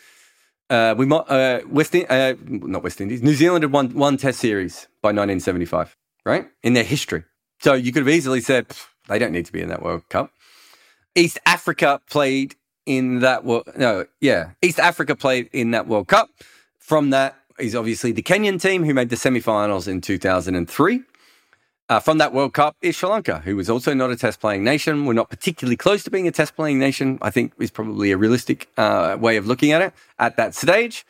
[0.70, 3.22] uh, we might uh, West uh, not West Indies.
[3.22, 7.24] New Zealand had won one Test series by 1975, right in their history.
[7.60, 8.68] So you could have easily said
[9.08, 10.32] they don't need to be in that World Cup.
[11.16, 13.70] East Africa played in that world.
[13.78, 16.30] No, yeah, East Africa played in that World Cup.
[16.80, 21.02] From that is obviously the Kenyan team who made the semi-finals in 2003.
[21.90, 24.62] Uh, from that World Cup is Sri Lanka, who was also not a test playing
[24.62, 25.06] nation.
[25.06, 28.18] We're not particularly close to being a test playing nation, I think is probably a
[28.18, 29.94] realistic uh, way of looking at it.
[30.20, 31.06] At that stage,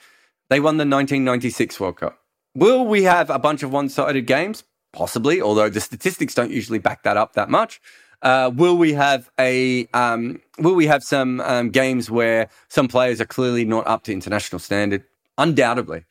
[0.50, 2.20] they won the 1996 World Cup.
[2.54, 4.64] Will we have a bunch of one sided games?
[4.94, 7.82] Possibly, although the statistics don't usually back that up that much.
[8.22, 13.20] Uh, will we have a um, will we have some um, games where some players
[13.20, 15.04] are clearly not up to international standard?
[15.40, 16.06] Undoubtedly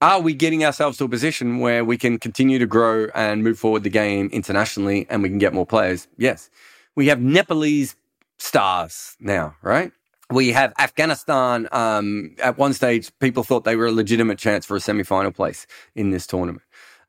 [0.00, 3.58] are we getting ourselves to a position where we can continue to grow and move
[3.58, 6.08] forward the game internationally and we can get more players?
[6.16, 6.48] Yes.
[6.96, 7.96] We have Nepalese
[8.38, 9.92] stars now, right?
[10.30, 11.68] We have Afghanistan.
[11.72, 15.32] Um, at one stage, people thought they were a legitimate chance for a semi final
[15.32, 16.62] place in this tournament.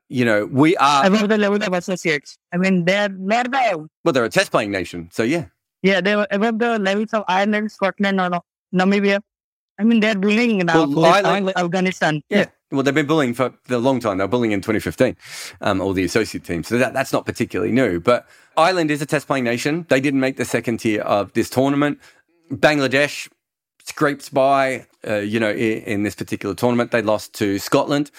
[0.09, 1.05] You know, we are.
[1.05, 2.37] Above the level of associates.
[2.51, 3.45] I mean, they're, they're
[4.03, 5.09] Well, they're a test playing nation.
[5.13, 5.45] So, yeah.
[5.83, 8.41] Yeah, they were above the levels of Ireland, Scotland, or
[8.73, 9.21] Namibia.
[9.79, 10.85] I mean, they're bullying now.
[10.85, 12.21] Well, Ireland, Afghanistan.
[12.29, 12.37] Yeah.
[12.39, 12.45] yeah.
[12.71, 14.17] Well, they've been bullying for a long time.
[14.17, 15.17] They were bullying in 2015,
[15.59, 16.67] um, all the associate teams.
[16.67, 17.99] So that, that's not particularly new.
[17.99, 19.85] But Ireland is a test playing nation.
[19.89, 21.99] They didn't make the second tier of this tournament.
[22.49, 23.29] Bangladesh
[23.83, 26.91] scraped by, uh, you know, in, in this particular tournament.
[26.91, 28.09] They lost to Scotland.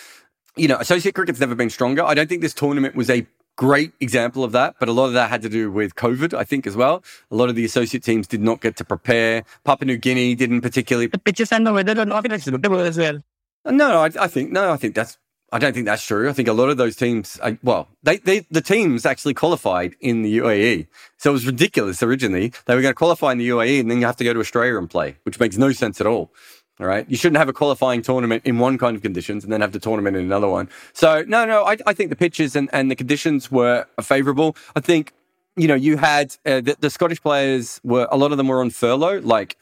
[0.57, 2.05] You know, associate cricket's never been stronger.
[2.05, 5.13] I don't think this tournament was a great example of that, but a lot of
[5.15, 7.03] that had to do with COVID, I think, as well.
[7.31, 9.45] A lot of the associate teams did not get to prepare.
[9.65, 11.07] Papua New Guinea didn't particularly.
[11.07, 13.23] The pitches and the weather are not as well.
[13.65, 15.19] No, I, I, think no, I think that's.
[15.55, 16.31] I don't think that's true.
[16.31, 20.23] I think a lot of those teams, well, they, they the teams actually qualified in
[20.23, 20.87] the UAE,
[21.19, 22.03] so it was ridiculous.
[22.03, 24.33] Originally, they were going to qualify in the UAE, and then you have to go
[24.33, 26.33] to Australia and play, which makes no sense at all.
[26.81, 29.61] All right, you shouldn't have a qualifying tournament in one kind of conditions and then
[29.61, 30.71] have the tournament in another one.
[30.95, 34.57] So no, no, I, I think the pitches and, and the conditions were favourable.
[34.75, 35.13] I think
[35.57, 38.61] you know, you had uh, the, the, Scottish players were a lot of them were
[38.61, 39.21] on furlough.
[39.21, 39.57] Like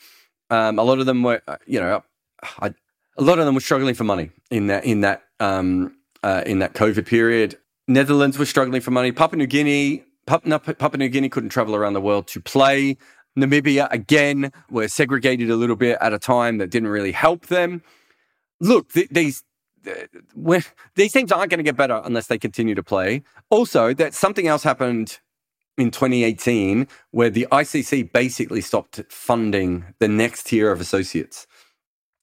[0.49, 2.05] um, a lot of them were, uh, you know,
[2.43, 2.75] I,
[3.21, 6.59] a lot of them were struggling for money in that in that um, uh, in
[6.61, 7.59] that COVID period.
[7.87, 9.13] Netherlands were struggling for money.
[9.13, 12.97] Papua New Guinea, Papua, New Guinea couldn't travel around the world to play.
[13.39, 17.83] Namibia again were segregated a little bit at a time that didn't really help them.
[18.61, 19.45] Look, th- these
[20.95, 23.23] these teams aren't going to get better unless they continue to play.
[23.51, 25.19] Also, that something else happened
[25.79, 31.47] in 2018 where the ICC basically stopped funding the next tier of associates.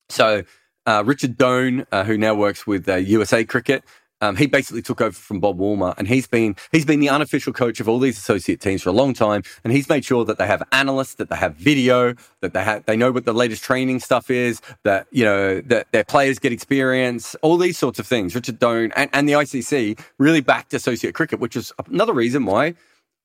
[0.10, 0.44] So
[0.88, 3.84] uh, Richard Done, uh, who now works with uh, USA Cricket,
[4.20, 7.54] um, he basically took over from Bob Woolmer, and he's been he's been the unofficial
[7.54, 9.44] coach of all these associate teams for a long time.
[9.64, 12.84] And he's made sure that they have analysts, that they have video, that they have
[12.88, 16.52] they know what the latest training stuff is, that you know that their players get
[16.52, 18.34] experience, all these sorts of things.
[18.34, 22.74] Richard Done and, and the ICC really backed associate cricket, which is another reason why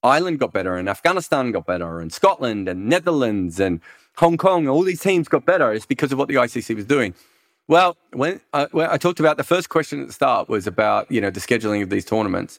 [0.03, 3.81] Ireland got better, and Afghanistan got better, and Scotland, and Netherlands, and
[4.19, 4.69] Hong Kong.
[4.69, 5.73] All these teams got better.
[5.73, 7.15] It's because of what the ICC was doing.
[7.73, 10.67] Well, when uh, I, when I, talked about the first question at the start was
[10.67, 12.59] about you know the scheduling of these tournaments.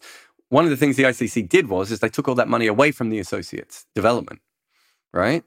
[0.49, 2.91] One of the things the ICC did was is they took all that money away
[2.91, 4.41] from the associates development,
[5.13, 5.43] right?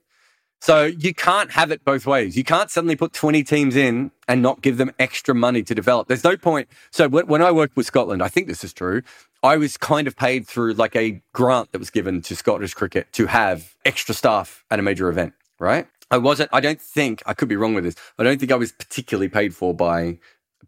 [0.61, 2.37] So you can't have it both ways.
[2.37, 6.07] You can't suddenly put 20 teams in and not give them extra money to develop.
[6.07, 6.69] There's no point.
[6.93, 9.03] So when I worked with Scotland, I think this is true.
[9.43, 13.13] I was kind of paid through like a grant that was given to Scottish cricket
[13.15, 15.89] to have extra staff at a major event, right?
[16.11, 16.51] I wasn't.
[16.53, 17.97] I don't think I could be wrong with this.
[18.19, 20.19] I don't think I was particularly paid for by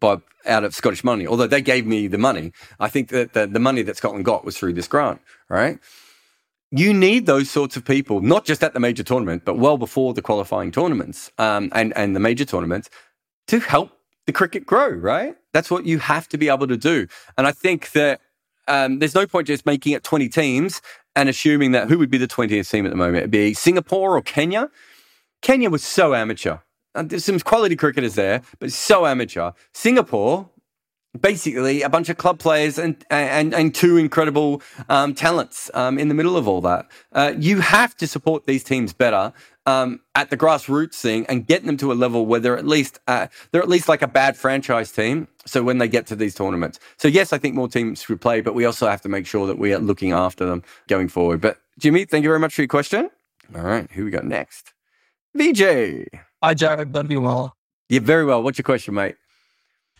[0.00, 1.26] by out of Scottish money.
[1.26, 4.44] Although they gave me the money, I think that the, the money that Scotland got
[4.44, 5.20] was through this grant.
[5.48, 5.78] Right?
[6.70, 10.12] You need those sorts of people, not just at the major tournament, but well before
[10.12, 12.90] the qualifying tournaments um, and and the major tournaments,
[13.46, 13.92] to help
[14.26, 14.88] the cricket grow.
[14.88, 15.36] Right?
[15.52, 17.06] That's what you have to be able to do.
[17.36, 18.20] And I think that
[18.66, 20.82] um, there's no point just making it 20 teams
[21.16, 23.18] and assuming that who would be the 20th team at the moment?
[23.18, 24.70] It'd be Singapore or Kenya
[25.42, 26.58] Kenya was so amateur.
[26.94, 29.52] There's some quality cricketers there, but so amateur.
[29.72, 30.48] Singapore,
[31.18, 36.08] basically a bunch of club players and and, and two incredible um, talents um, in
[36.08, 36.86] the middle of all that.
[37.12, 39.32] Uh, you have to support these teams better
[39.66, 42.98] um, at the grassroots thing and get them to a level where they're at least
[43.06, 45.28] uh, they're at least like a bad franchise team.
[45.46, 48.40] So when they get to these tournaments, so yes, I think more teams should play,
[48.40, 51.40] but we also have to make sure that we are looking after them going forward.
[51.40, 53.10] But Jimmy, thank you very much for your question.
[53.54, 54.74] All right, who we got next?
[55.38, 56.08] VJ.
[56.42, 56.92] Hi, Jarrod.
[56.92, 57.54] Done you well.
[57.88, 58.42] Yeah, very well.
[58.42, 59.14] What's your question, mate?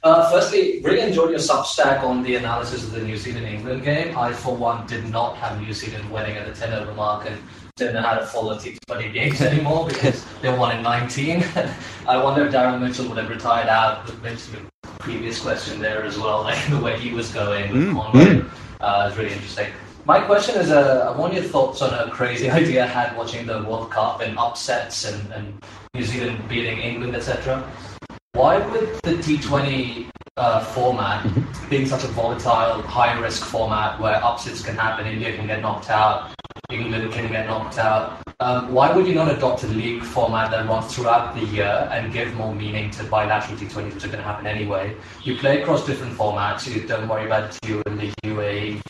[0.02, 4.16] Uh, firstly, really enjoyed your Substack on the analysis of the New Zealand England game.
[4.16, 7.40] I, for one, did not have New Zealand winning at the 10 over mark and
[7.76, 11.44] didn't know how to follow T20 games anymore because they won in 19.
[12.08, 14.06] I wonder if Darren Mitchell would have retired out.
[14.22, 17.94] Mentioned the previous question there as well, like the way he was going with mm.
[17.94, 18.48] Conway.
[18.80, 19.72] Uh, it's really interesting.
[20.08, 23.44] My question is, uh, I want your thoughts on a crazy idea I had watching
[23.44, 27.62] the World Cup and upsets and, and New Zealand beating England, etc.
[28.32, 31.68] Why would the T20 uh, format, mm-hmm.
[31.68, 35.90] being such a volatile, high risk format where upsets can happen, India can get knocked
[35.90, 36.32] out,
[36.70, 40.66] England can get knocked out, um, why would you not adopt a league format that
[40.66, 44.22] runs throughout the year and give more meaning to bilateral T20s, which are going to
[44.22, 44.96] happen anyway?
[45.22, 48.80] You play across different formats, you don't worry about you and the UAE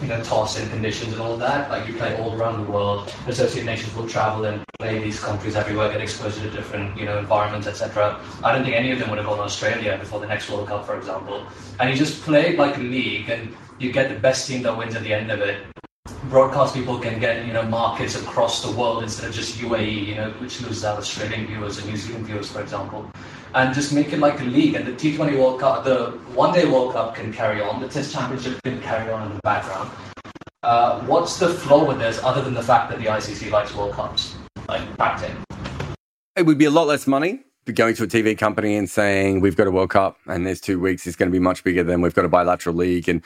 [0.00, 1.70] you know, toss in conditions and all of that.
[1.70, 3.12] Like you play all around the world.
[3.26, 7.18] Associate nations will travel and play these countries everywhere, get exposed to different, you know,
[7.18, 8.20] environments, etc.
[8.44, 10.68] I don't think any of them would have gone to Australia before the next World
[10.68, 11.44] Cup, for example.
[11.80, 14.94] And you just play like a league, and you get the best team that wins
[14.94, 15.77] at the end of it.
[16.28, 20.14] Broadcast people can get, you know, markets across the world instead of just UAE, you
[20.14, 23.10] know, which loses out Australian viewers and New Zealand viewers, for example
[23.54, 24.74] and just make it like a league.
[24.74, 27.80] And the T20 World Cup, the One Day World Cup can carry on.
[27.80, 29.90] The Test Championship can carry on in the background.
[30.62, 33.92] Uh, what's the flaw with this, other than the fact that the ICC likes World
[33.94, 34.36] Cups,
[34.68, 35.36] like back then?
[36.36, 37.44] It would be a lot less money.
[37.74, 40.80] Going to a TV company and saying we've got a World Cup and there's two
[40.80, 43.22] weeks is going to be much bigger than we've got a bilateral league and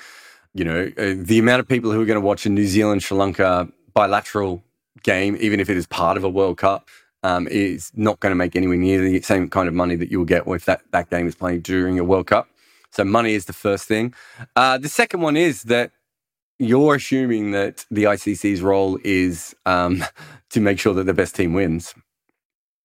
[0.55, 3.03] you know uh, the amount of people who are going to watch a New Zealand
[3.03, 4.63] Sri Lanka bilateral
[5.03, 6.89] game, even if it is part of a World Cup,
[7.23, 10.25] um, is not going to make anywhere near the same kind of money that you'll
[10.25, 12.49] get if that, that game is playing during a World Cup.
[12.91, 14.15] So money is the first thing.
[14.55, 15.93] Uh, the second one is that
[16.59, 20.05] you're assuming that the ICC's role is um,
[20.51, 21.95] to make sure that the best team wins.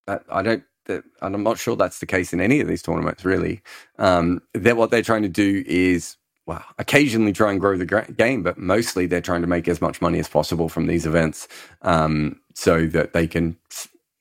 [0.07, 0.63] I don't.
[0.87, 3.25] and I'm not sure that's the case in any of these tournaments.
[3.25, 3.61] Really,
[3.99, 6.15] um, that what they're trying to do is
[6.47, 10.01] well, occasionally try and grow the game, but mostly they're trying to make as much
[10.01, 11.47] money as possible from these events
[11.81, 13.57] um, so that they can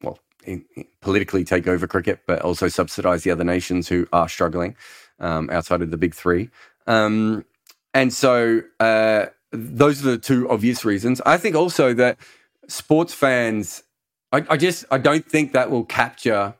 [0.03, 0.19] well,
[1.01, 4.77] politically take over cricket, but also subsidize the other nations who are struggling
[5.21, 6.51] um, outside of the big three.
[6.89, 7.45] Um,
[7.95, 11.21] and so uh, those are the two obvious reasons.
[11.25, 12.19] I think also that
[12.67, 13.85] sports fans,
[14.33, 16.55] I, I just I don't think that will capture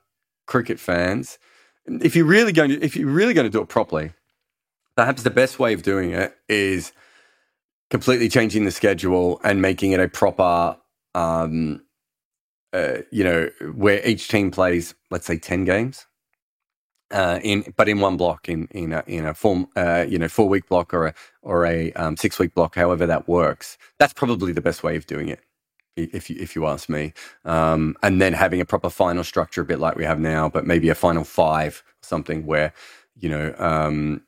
[0.47, 1.41] cricket fans.
[1.87, 4.13] If you're really going to if you're really going to do it properly,
[4.97, 6.93] perhaps the best way of doing it is
[7.91, 10.77] completely changing the schedule and making it a proper
[11.15, 11.83] um,
[12.73, 16.07] uh, you know, where each team plays, let's say, ten games,
[17.13, 20.29] uh, in but in one block, in in a, in a form, uh, you know,
[20.29, 23.79] four week block or a or a um, six week block, however that works.
[23.99, 25.41] That's probably the best way of doing it,
[25.97, 27.15] if you if you ask me.
[27.45, 30.67] Um, and then having a proper final structure, a bit like we have now, but
[30.67, 32.75] maybe a final five, something where,
[33.17, 34.23] you know, um,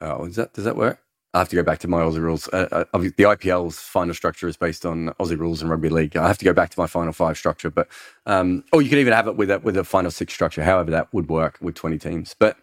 [0.00, 1.00] oh, is that does that work?
[1.32, 2.48] I have to go back to my Aussie rules.
[2.48, 6.16] Uh, uh, the IPL's final structure is based on Aussie rules and rugby league.
[6.16, 7.86] I have to go back to my final five structure, but
[8.26, 10.64] um, or you could even have it with a with a final six structure.
[10.64, 12.34] However, that would work with twenty teams.
[12.38, 12.56] But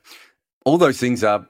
[0.66, 1.48] all those things are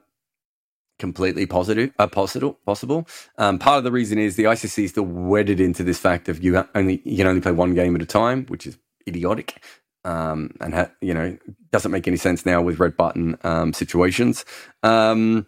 [1.00, 2.58] completely positive, uh, possible.
[2.64, 3.08] Possible.
[3.36, 6.42] Um, part of the reason is the ICC is still wedded into this fact of
[6.42, 9.62] you only you can only play one game at a time, which is idiotic.
[10.04, 11.36] Um, and ha- you know
[11.72, 14.44] doesn't make any sense now with red button um, situations.
[14.84, 15.46] Um,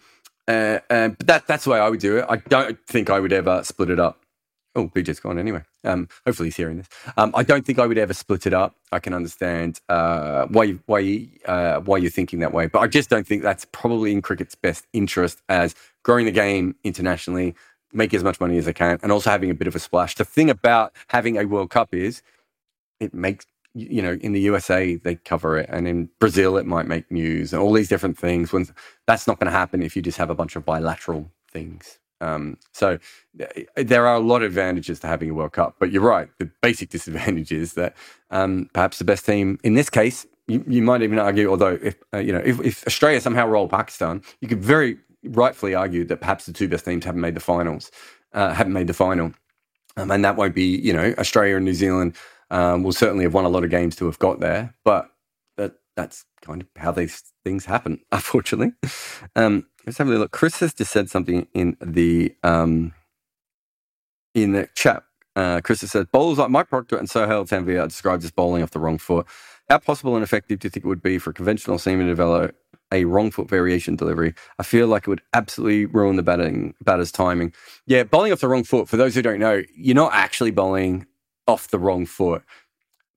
[0.51, 2.27] uh, uh, but that that's the way I would do it.
[2.29, 4.21] I don't think I would ever split it up.
[4.77, 5.63] Oh, BJ's gone anyway.
[5.83, 6.89] Um, hopefully he's hearing this.
[7.17, 8.77] Um, I don't think I would ever split it up.
[8.93, 13.11] I can understand uh, why why uh, why you're thinking that way, but I just
[13.11, 17.55] don't think that's probably in cricket's best interest as growing the game internationally,
[17.93, 20.15] make as much money as I can, and also having a bit of a splash.
[20.15, 22.23] The thing about having a World Cup is
[23.01, 26.87] it makes you know, in the USA they cover it, and in Brazil it might
[26.87, 28.53] make news, and all these different things.
[28.53, 28.67] When
[29.07, 31.99] that's not going to happen if you just have a bunch of bilateral things.
[32.21, 32.99] Um, so
[33.77, 36.29] there are a lot of advantages to having a World Cup, but you're right.
[36.39, 37.97] The basic disadvantage is that
[38.31, 41.97] um, perhaps the best team in this case, you, you might even argue, although if
[42.13, 46.21] uh, you know if, if Australia somehow roll Pakistan, you could very rightfully argue that
[46.21, 47.91] perhaps the two best teams haven't made the finals,
[48.33, 49.33] uh, haven't made the final,
[49.97, 52.17] um, and that won't be you know Australia and New Zealand
[52.51, 55.09] um, will certainly have won a lot of games to have got there, but
[55.57, 58.73] that that's kind of how these things happen, unfortunately.
[59.37, 60.33] Um, let's have a look.
[60.33, 62.93] Chris has just said something in the um,
[64.35, 65.03] in the chat.
[65.37, 68.63] Uh, Chris has said, bowlers like Mike Procter and Sohail Tanvir are described as bowling
[68.63, 69.27] off the wrong foot.
[69.69, 72.13] How possible and effective do you think it would be for a conventional seaman to
[72.13, 72.57] develop
[72.93, 74.35] a wrong foot variation delivery?
[74.59, 77.55] I feel like it would absolutely ruin the batting batter's timing.
[77.87, 81.07] Yeah, bowling off the wrong foot, for those who don't know, you're not actually bowling
[81.51, 82.43] off the wrong foot,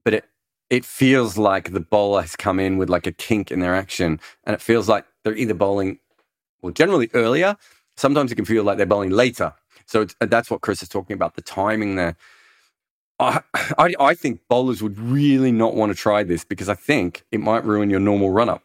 [0.03, 0.25] but it
[0.69, 4.19] it feels like the bowler has come in with like a kink in their action,
[4.43, 5.99] and it feels like they're either bowling,
[6.61, 7.55] well, generally earlier.
[7.95, 9.53] Sometimes it can feel like they're bowling later.
[9.85, 12.15] So that's what Chris is talking about the timing there.
[13.19, 13.41] I,
[13.77, 17.39] I, I think bowlers would really not want to try this because I think it
[17.39, 18.63] might ruin your normal run up.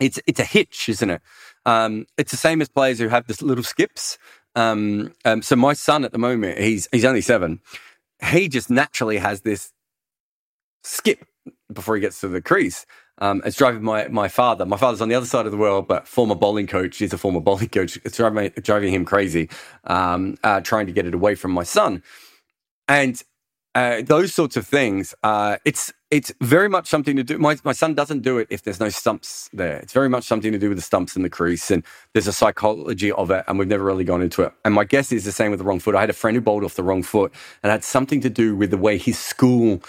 [0.00, 1.22] It's it's a hitch, isn't it?
[1.66, 4.18] Um, it's the same as players who have this little skips.
[4.56, 7.60] Um, um, so my son at the moment, he's he's only seven,
[8.24, 9.72] he just naturally has this
[10.82, 11.24] skip
[11.72, 12.86] before he gets to the crease.
[13.18, 14.66] Um, it's driving my, my father.
[14.66, 16.96] My father's on the other side of the world, but former bowling coach.
[16.98, 17.98] He's a former bowling coach.
[18.04, 19.48] It's driving, driving him crazy,
[19.84, 22.02] um, uh, trying to get it away from my son.
[22.88, 23.22] And
[23.74, 25.14] uh, those sorts of things.
[25.22, 27.38] Uh, it's it's very much something to do.
[27.38, 29.76] My my son doesn't do it if there's no stumps there.
[29.78, 31.82] It's very much something to do with the stumps and the crease, and
[32.12, 34.52] there's a psychology of it, and we've never really gone into it.
[34.64, 35.96] And my guess is the same with the wrong foot.
[35.96, 37.32] I had a friend who bowled off the wrong foot,
[37.62, 39.82] and had something to do with the way his school.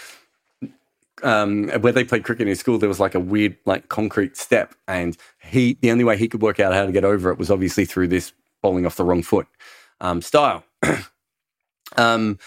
[1.22, 4.36] Um, where they played cricket in his school, there was like a weird, like concrete
[4.36, 7.38] step, and he the only way he could work out how to get over it
[7.38, 9.46] was obviously through this bowling off the wrong foot
[10.00, 10.64] um, style.
[11.96, 12.38] um,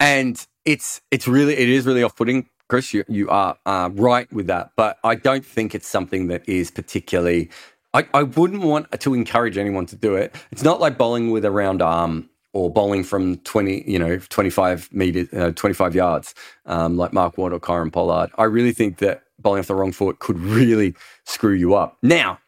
[0.00, 2.46] and it's it's really it is really off putting.
[2.68, 6.46] Chris, you, you are uh, right with that, but I don't think it's something that
[6.46, 7.50] is particularly.
[7.94, 10.34] I, I wouldn't want to encourage anyone to do it.
[10.52, 14.92] It's not like bowling with a round arm or bowling from 20, you know, 25
[14.92, 16.34] meters, uh, 25 yards,
[16.66, 18.30] um, like Mark ward or Kieron Pollard.
[18.36, 21.96] I really think that bowling off the wrong foot could really screw you up.
[22.02, 22.40] Now,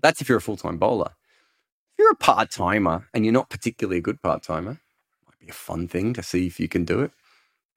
[0.00, 1.10] that's if you're a full time bowler.
[1.10, 4.80] If you're a part timer and you're not particularly a good part timer,
[5.26, 7.10] might be a fun thing to see if you can do it.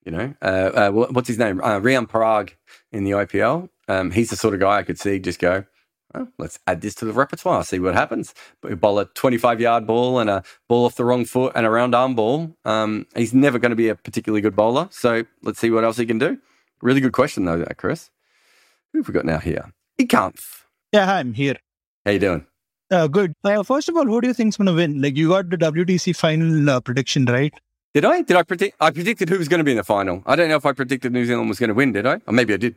[0.08, 1.60] You know, uh, uh, what's his name?
[1.60, 2.52] Uh, Riyan Parag
[2.92, 3.68] in the IPL.
[3.88, 5.66] Um, he's the sort of guy I could see just go,
[6.14, 8.32] well, let's add this to the repertoire, see what happens.
[8.62, 11.66] But we bowl a 25 yard ball and a ball off the wrong foot and
[11.66, 12.56] a round arm ball.
[12.64, 14.88] Um, he's never going to be a particularly good bowler.
[14.90, 16.38] So let's see what else he can do.
[16.80, 18.08] Really good question, though, Chris.
[18.94, 19.74] Who have we got now here?
[20.00, 20.62] Ikanth.
[20.90, 21.56] Yeah, hi, I'm here.
[22.06, 22.46] How you doing?
[22.90, 23.34] Uh, good.
[23.44, 25.02] Uh, first of all, who do you think's going to win?
[25.02, 27.52] Like, you got the WTC final uh, prediction, right?
[27.98, 28.22] Did I?
[28.22, 28.76] Did I predict?
[28.80, 30.22] I predicted who was going to be in the final.
[30.24, 31.90] I don't know if I predicted New Zealand was going to win.
[31.90, 32.20] Did I?
[32.28, 32.76] Or maybe I did.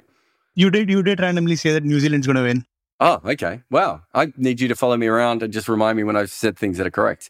[0.55, 0.89] You did.
[0.89, 2.65] You did randomly say that New Zealand's going to win.
[2.99, 3.61] Oh, okay.
[3.69, 4.01] Wow.
[4.15, 6.79] I need you to follow me around and just remind me when I've said things
[6.79, 7.29] that are correct.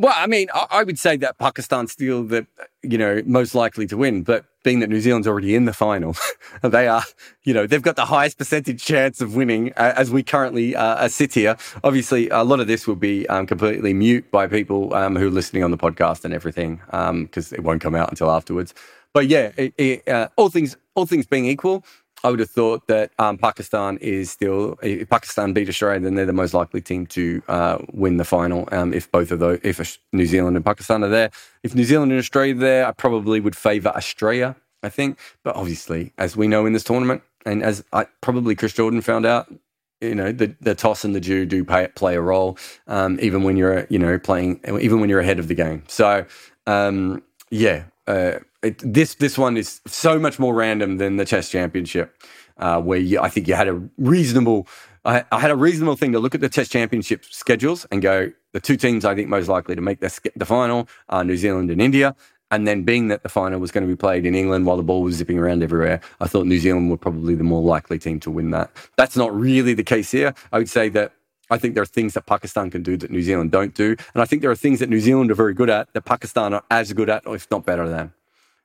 [0.00, 2.46] Well, I mean, I, would say that Pakistan's still the,
[2.84, 4.22] you know, most likely to win.
[4.22, 6.14] But being that New Zealand's already in the final,
[6.62, 7.02] they are,
[7.42, 11.08] you know, they've got the highest percentage chance of winning uh, as we currently uh,
[11.08, 11.56] sit here.
[11.82, 15.32] Obviously, a lot of this will be um, completely mute by people um, who are
[15.32, 18.74] listening on the podcast and everything because um, it won't come out until afterwards.
[19.12, 21.84] But yeah, it, it, uh, all things all things being equal,
[22.24, 26.26] I would have thought that um, Pakistan is still if Pakistan beat Australia, then they're
[26.26, 28.68] the most likely team to uh, win the final.
[28.72, 31.30] Um, if both of those, if New Zealand and Pakistan are there,
[31.62, 34.56] if New Zealand and Australia are there, I probably would favour Australia.
[34.82, 38.72] I think, but obviously, as we know in this tournament, and as I, probably Chris
[38.72, 39.52] Jordan found out,
[40.00, 42.56] you know, the, the toss and the dew do pay, play a role,
[42.86, 45.82] um, even when you're you know playing, even when you're ahead of the game.
[45.88, 46.26] So
[46.66, 47.84] um, yeah.
[48.06, 52.22] Uh, it, this this one is so much more random than the Test Championship,
[52.58, 54.66] uh, where you, I think you had a reasonable.
[55.04, 58.60] I, had a reasonable thing to look at the Test Championship schedules and go the
[58.60, 61.80] two teams I think most likely to make the, the final are New Zealand and
[61.80, 62.14] India.
[62.50, 64.82] And then, being that the final was going to be played in England while the
[64.82, 68.20] ball was zipping around everywhere, I thought New Zealand were probably the more likely team
[68.20, 68.70] to win that.
[68.96, 70.34] That's not really the case here.
[70.52, 71.12] I would say that
[71.50, 73.96] I think there are things that Pakistan can do that New Zealand don't do.
[74.14, 76.52] And I think there are things that New Zealand are very good at that Pakistan
[76.52, 78.12] are as good at, if not better than.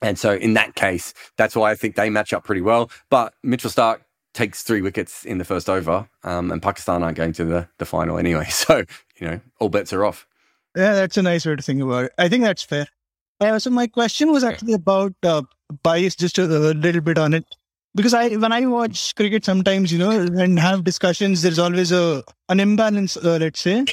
[0.02, 2.90] And so in that case, that's why I think they match up pretty well.
[3.10, 4.00] But Mitchell Starc
[4.34, 7.86] takes three wickets in the first over, um, and Pakistan aren't going to the, the
[7.86, 8.46] final anyway.
[8.50, 8.84] So,
[9.16, 10.26] you know, all bets are off.
[10.76, 12.12] Yeah, that's a nice way to think about it.
[12.18, 12.86] I think that's fair.
[13.40, 15.42] Uh, so my question was actually about uh,
[15.82, 17.44] bias, just a, a, little bit on it,
[17.94, 22.22] because I when I watch cricket sometimes, you know, and have discussions, there's always a
[22.48, 23.84] an imbalance, uh, let's say,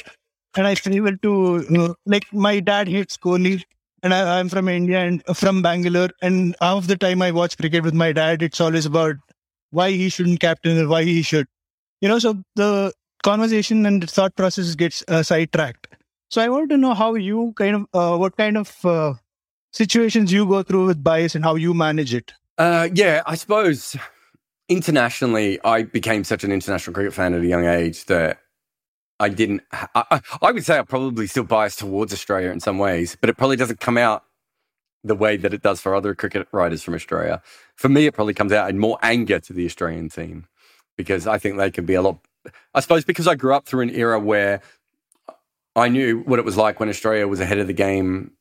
[0.56, 3.64] and I feel to you know, like my dad hates Kohli,
[4.02, 6.10] and I, am from India and from Bangalore.
[6.20, 9.16] And half the time I watch cricket with my dad, it's always about
[9.70, 11.46] why he shouldn't captain or why he should.
[12.00, 12.92] You know, so the
[13.22, 15.88] conversation and the thought process gets uh, sidetracked.
[16.30, 19.14] So I want to know how you kind of, uh, what kind of uh,
[19.72, 22.32] situations you go through with bias and how you manage it.
[22.58, 23.96] Uh, yeah, I suppose
[24.68, 28.38] internationally, I became such an international cricket fan at a young age that
[29.22, 29.62] I didn't.
[29.72, 33.36] I, I would say I'm probably still biased towards Australia in some ways, but it
[33.36, 34.24] probably doesn't come out
[35.04, 37.40] the way that it does for other cricket writers from Australia.
[37.76, 40.46] For me, it probably comes out in more anger to the Australian team
[40.96, 42.18] because I think they can be a lot.
[42.74, 44.60] I suppose because I grew up through an era where
[45.76, 48.32] I knew what it was like when Australia was ahead of the game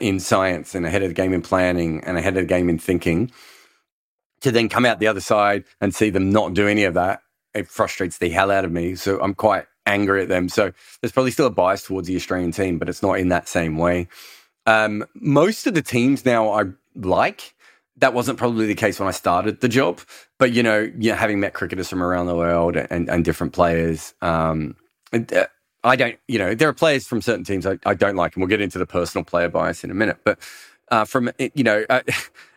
[0.00, 2.78] in science and ahead of the game in planning and ahead of the game in
[2.78, 3.30] thinking.
[4.40, 7.20] To then come out the other side and see them not do any of that,
[7.54, 8.94] it frustrates the hell out of me.
[8.94, 10.48] So I'm quite angry at them.
[10.48, 13.48] So there's probably still a bias towards the Australian team, but it's not in that
[13.48, 14.08] same way.
[14.66, 16.64] Um, most of the teams now I
[16.94, 17.54] like.
[17.98, 20.00] That wasn't probably the case when I started the job,
[20.38, 23.52] but you know, you know having met cricketers from around the world and, and different
[23.52, 24.74] players, um,
[25.12, 25.44] uh,
[25.84, 28.42] I don't, you know, there are players from certain teams I, I, don't like, and
[28.42, 30.16] we'll get into the personal player bias in a minute.
[30.24, 30.38] But
[30.90, 32.00] uh, from, you know, uh,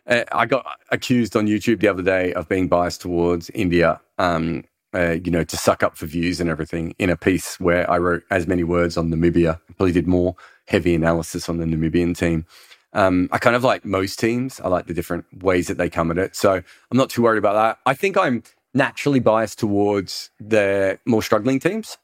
[0.07, 3.99] I got accused on YouTube the other day of being biased towards India.
[4.17, 4.63] Um,
[4.93, 7.97] uh, you know, to suck up for views and everything in a piece where I
[7.97, 9.59] wrote as many words on Namibia.
[9.75, 10.35] Probably did more
[10.67, 12.45] heavy analysis on the Namibian team.
[12.93, 14.59] Um, I kind of like most teams.
[14.61, 16.35] I like the different ways that they come at it.
[16.35, 17.79] So I'm not too worried about that.
[17.85, 21.97] I think I'm naturally biased towards the more struggling teams.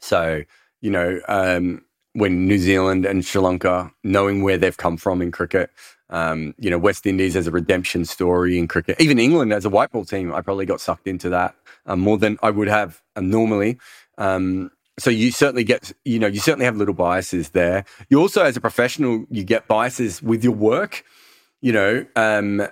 [0.00, 0.42] So,
[0.80, 1.84] you know, um,
[2.14, 5.70] when New Zealand and Sri Lanka, knowing where they've come from in cricket,
[6.10, 9.70] um, you know, West Indies as a redemption story in cricket, even England as a
[9.70, 11.54] white ball team, I probably got sucked into that
[11.88, 13.78] um, more than I would have um, normally.
[14.16, 17.84] Um, so you certainly get, you know, you certainly have little biases there.
[18.08, 21.04] You also, as a professional, you get biases with your work.
[21.60, 22.68] You know, um,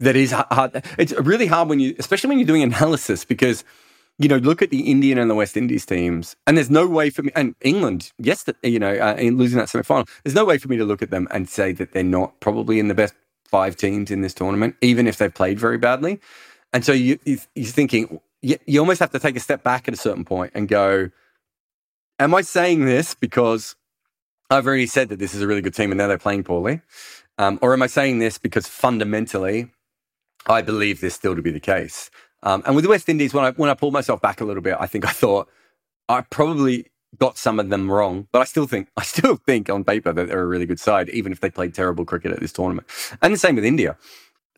[0.00, 0.84] that is hard.
[0.98, 3.64] It's really hard when you, especially when you're doing analysis, because
[4.18, 7.10] you know, look at the Indian and the West Indies teams, and there's no way
[7.10, 10.44] for me, and England, yes, you know, uh, in losing that semi final, there's no
[10.44, 12.94] way for me to look at them and say that they're not probably in the
[12.94, 13.14] best
[13.44, 16.20] five teams in this tournament, even if they've played very badly.
[16.72, 19.94] And so you, you're thinking, you, you almost have to take a step back at
[19.94, 21.10] a certain point and go,
[22.18, 23.74] am I saying this because
[24.50, 26.82] I've already said that this is a really good team and now they're playing poorly?
[27.38, 29.70] Um, or am I saying this because fundamentally
[30.46, 32.10] I believe this still to be the case?
[32.42, 34.62] Um, and with the West Indies, when I when I pulled myself back a little
[34.62, 35.48] bit, I think I thought
[36.10, 39.82] I probably got some of them wrong, but I still think I still think on
[39.84, 42.52] paper that they're a really good side, even if they played terrible cricket at this
[42.52, 42.86] tournament.
[43.22, 43.96] And the same with India.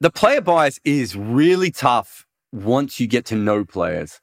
[0.01, 2.26] The player bias is really tough
[2.57, 4.21] once you get to know players.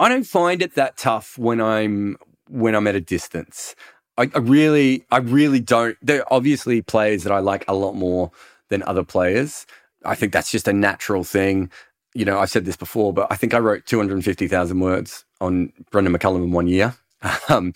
[0.00, 2.16] I don't find it that tough when I'm
[2.48, 3.74] when I'm at a distance.
[4.16, 5.96] I, I really, I really don't.
[6.02, 8.30] There are obviously players that I like a lot more
[8.68, 9.66] than other players.
[10.04, 11.70] I think that's just a natural thing.
[12.14, 16.14] You know, I've said this before, but I think I wrote 250,000 words on Brendan
[16.16, 16.94] McCullum in one year.
[17.48, 17.72] Um,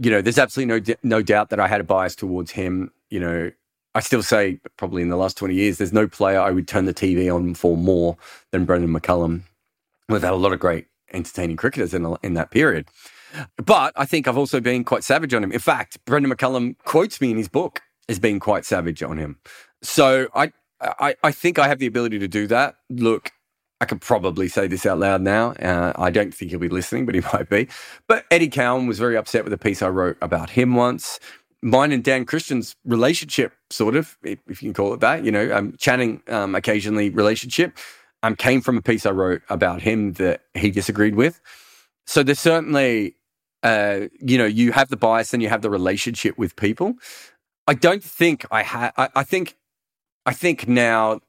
[0.00, 2.90] you know, there's absolutely no no doubt that I had a bias towards him.
[3.10, 3.50] You know,
[3.98, 6.84] I still say probably in the last 20 years, there's no player I would turn
[6.84, 8.16] the TV on for more
[8.52, 9.40] than Brendan McCullum.
[10.08, 12.86] We've had a lot of great entertaining cricketers in, in that period.
[13.56, 15.50] But I think I've also been quite savage on him.
[15.50, 19.36] In fact, Brendan McCullum quotes me in his book as being quite savage on him.
[19.82, 22.76] So I, I, I think I have the ability to do that.
[22.88, 23.32] Look,
[23.80, 25.50] I could probably say this out loud now.
[25.52, 27.68] Uh, I don't think he'll be listening, but he might be.
[28.06, 31.18] But Eddie Cowan was very upset with a piece I wrote about him once.
[31.62, 35.52] Mine and Dan Christian's relationship, sort of, if you can call it that, you know,
[35.54, 37.76] um, chatting um, occasionally relationship,
[38.22, 41.40] um, came from a piece I wrote about him that he disagreed with.
[42.06, 43.16] So there's certainly,
[43.62, 46.94] uh, you know, you have the bias and you have the relationship with people.
[47.66, 48.92] I don't think I had.
[48.96, 49.56] I, I think,
[50.26, 51.20] I think now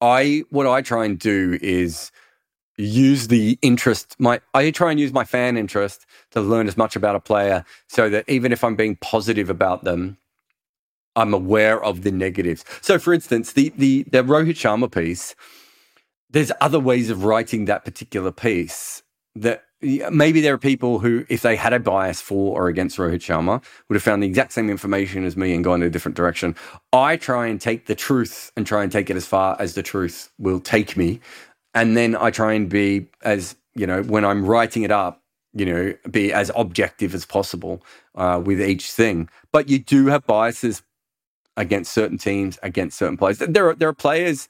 [0.00, 2.10] I what I try and do is
[2.78, 6.96] use the interest my I try and use my fan interest to learn as much
[6.96, 10.16] about a player so that even if I'm being positive about them
[11.14, 12.64] I'm aware of the negatives.
[12.80, 15.34] So for instance, the the the Rohit Sharma piece
[16.30, 19.02] there's other ways of writing that particular piece
[19.34, 23.20] that maybe there are people who, if they had a bias for or against Rohit
[23.20, 26.16] Sharma, would have found the exact same information as me and gone in a different
[26.16, 26.54] direction.
[26.92, 29.82] I try and take the truth and try and take it as far as the
[29.82, 31.20] truth will take me.
[31.74, 35.22] And then I try and be as, you know, when I'm writing it up,
[35.54, 37.82] you know, be as objective as possible
[38.14, 39.28] uh, with each thing.
[39.52, 40.82] But you do have biases
[41.56, 43.38] against certain teams, against certain players.
[43.38, 44.48] There are, there are players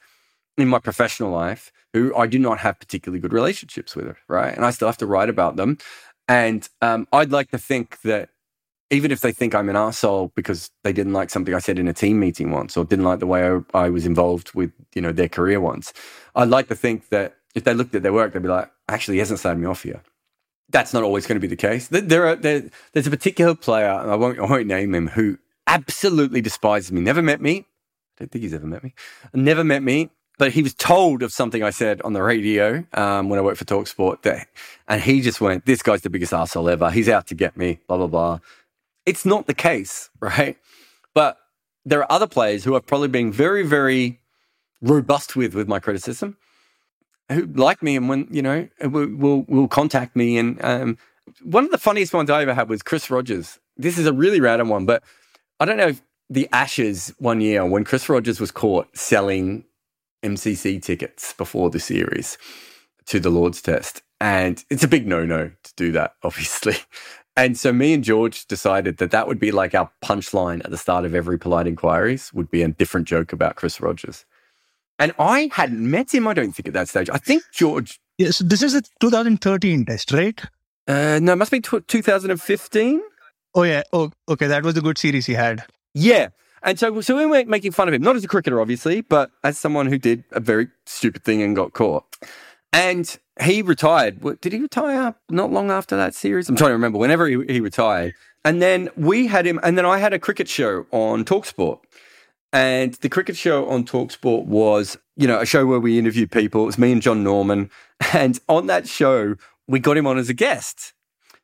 [0.57, 4.55] in my professional life who I do not have particularly good relationships with, right?
[4.55, 5.79] And I still have to write about them.
[6.29, 8.31] And um, I'd like to think that
[8.91, 11.89] even if they think I'm an asshole because they didn't like something I said in
[11.89, 15.01] a team meeting once or didn't like the way I, I was involved with, you
[15.01, 15.93] know, their career once,
[16.35, 19.17] I'd like to think that if they looked at their work, they'd be like, actually,
[19.17, 20.03] he hasn't started me off here.
[20.71, 21.89] That's not always going to be the case.
[21.89, 26.41] There are there, there's a particular player, I won't I won't name him, who absolutely
[26.41, 27.03] despises me.
[27.03, 27.67] Never met me.
[28.17, 28.95] I don't think he's ever met me.
[29.35, 33.29] Never met me but he was told of something I said on the radio um,
[33.29, 34.49] when I worked for Talksport, that,
[34.89, 36.91] and he just went, "This guy's the biggest asshole ever.
[36.91, 38.39] He's out to get me." Blah blah blah.
[39.07, 40.57] It's not the case, right?
[41.15, 41.39] But
[41.85, 44.21] there are other players who I've probably been very, very
[44.83, 46.37] robust with with my criticism,
[47.31, 50.37] who like me and when you know will will, will contact me.
[50.37, 50.99] And um,
[51.43, 53.59] one of the funniest ones I ever had was Chris Rogers.
[53.77, 55.03] This is a really random one, but
[55.61, 59.65] I don't know if the Ashes one year when Chris Rogers was caught selling
[60.23, 62.39] MCC tickets before the series
[63.07, 64.03] to the Lord's Test.
[64.21, 66.77] And it's a big no no to do that, obviously.
[67.35, 70.77] And so me and George decided that that would be like our punchline at the
[70.77, 74.27] start of every polite inquiries would be a different joke about Chris Rogers.
[74.99, 77.11] And I hadn't met him, I don't think, at that stage.
[77.11, 77.99] I think George.
[78.19, 80.41] Yes, this is a 2013 test, right?
[80.87, 83.03] Uh, no, it must be t- 2015.
[83.55, 83.83] Oh, yeah.
[83.93, 84.47] Oh, okay.
[84.47, 85.65] That was a good series he had.
[85.95, 86.29] Yeah.
[86.63, 89.31] And so, so we were making fun of him, not as a cricketer, obviously, but
[89.43, 92.05] as someone who did a very stupid thing and got caught.
[92.73, 94.21] And he retired.
[94.41, 96.49] Did he retire not long after that series?
[96.49, 96.99] I'm trying to remember.
[96.99, 98.15] Whenever he, he retired,
[98.45, 101.81] and then we had him, and then I had a cricket show on Talksport.
[102.53, 106.63] And the cricket show on Talksport was, you know, a show where we interviewed people.
[106.63, 107.71] It was me and John Norman.
[108.13, 109.37] And on that show,
[109.69, 110.93] we got him on as a guest.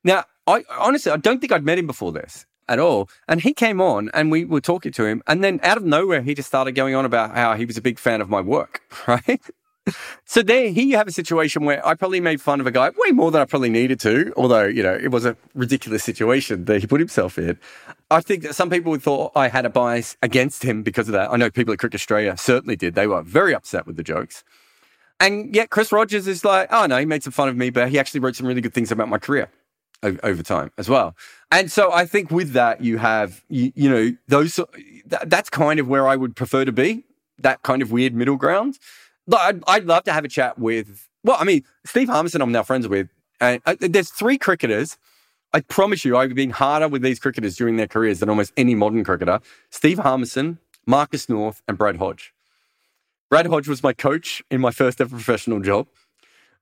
[0.03, 3.09] Now, I honestly, I don't think I'd met him before this at all.
[3.29, 5.23] And he came on and we were talking to him.
[5.29, 7.81] And then out of nowhere, he just started going on about how he was a
[7.81, 9.41] big fan of my work, right?
[10.25, 12.91] So there, here you have a situation where I probably made fun of a guy
[12.91, 16.65] way more than I probably needed to, although, you know, it was a ridiculous situation
[16.67, 17.59] that he put himself in.
[18.11, 21.31] I think that some people thought I had a bias against him because of that.
[21.31, 22.95] I know people at Cricket Australia certainly did.
[22.95, 24.45] They were very upset with the jokes.
[25.21, 27.89] And yet Chris Rogers is like, oh no, he made some fun of me, but
[27.89, 29.51] he actually wrote some really good things about my career
[30.03, 31.17] over time as well.
[31.51, 34.61] And so I think with that, you have, you, you know, those,
[35.07, 37.05] that, that's kind of where I would prefer to be,
[37.39, 38.79] that kind of weird middle ground.
[39.37, 42.63] I'd, I'd love to have a chat with, well, I mean, Steve Harmison, I'm now
[42.63, 43.09] friends with.
[43.41, 44.99] And uh, there's three cricketers.
[45.53, 48.75] I promise you, I've been harder with these cricketers during their careers than almost any
[48.75, 49.41] modern cricketer.
[49.71, 52.35] Steve Harmison, Marcus North, and Brad Hodge.
[53.31, 55.87] Brad Hodge was my coach in my first ever professional job.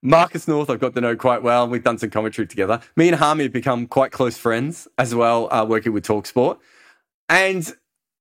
[0.02, 1.66] Marcus North, I've got to know quite well.
[1.66, 2.80] We've done some commentary together.
[2.96, 6.58] Me and Harmy have become quite close friends as well, uh, working with Talksport.
[7.28, 7.72] And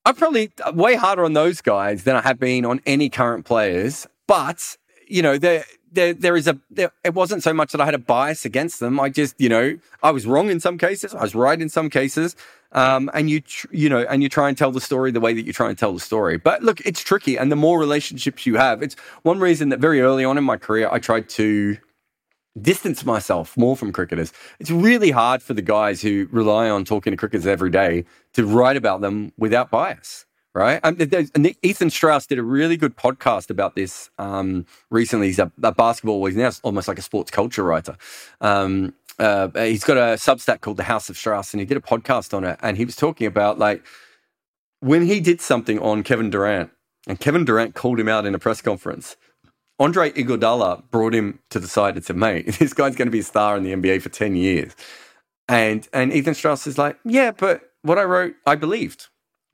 [0.05, 4.07] I'm probably way harder on those guys than I have been on any current players.
[4.27, 7.85] But, you know, there, there, there is a, there, it wasn't so much that I
[7.85, 8.99] had a bias against them.
[8.99, 11.13] I just, you know, I was wrong in some cases.
[11.13, 12.35] I was right in some cases.
[12.71, 15.33] Um, and you, tr- you know, and you try and tell the story the way
[15.33, 16.37] that you try and tell the story.
[16.37, 17.37] But look, it's tricky.
[17.37, 20.57] And the more relationships you have, it's one reason that very early on in my
[20.57, 21.77] career, I tried to
[22.61, 24.31] distance myself more from cricketers.
[24.59, 28.45] It's really hard for the guys who rely on talking to cricketers every day to
[28.45, 30.25] write about them without bias,
[30.55, 30.79] right?
[30.83, 30.97] Um,
[31.61, 35.27] Ethan Strauss did a really good podcast about this um, recently.
[35.27, 37.97] He's a, a, basketball, he's now almost like a sports culture writer.
[38.41, 41.81] Um, uh, he's got a Substack called The House of Strauss, and he did a
[41.81, 42.57] podcast on it.
[42.61, 43.85] And he was talking about like
[44.79, 46.71] when he did something on Kevin Durant,
[47.07, 49.15] and Kevin Durant called him out in a press conference.
[49.77, 53.19] Andre Iguodala brought him to the side and said, "Mate, this guy's going to be
[53.19, 54.75] a star in the NBA for ten years."
[55.47, 59.07] And and Ethan Strauss is like, "Yeah, but what I wrote, I believed,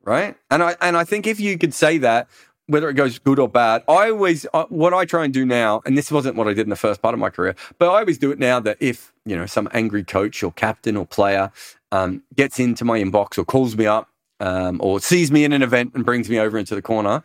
[0.04, 2.28] right?" And I and I think if you could say that,
[2.68, 5.82] whether it goes good or bad, I always uh, what I try and do now,
[5.86, 8.00] and this wasn't what I did in the first part of my career, but I
[8.00, 8.60] always do it now.
[8.60, 11.52] That if you know some angry coach or captain or player
[11.92, 15.62] um, gets into my inbox or calls me up um, or sees me in an
[15.62, 17.24] event and brings me over into the corner,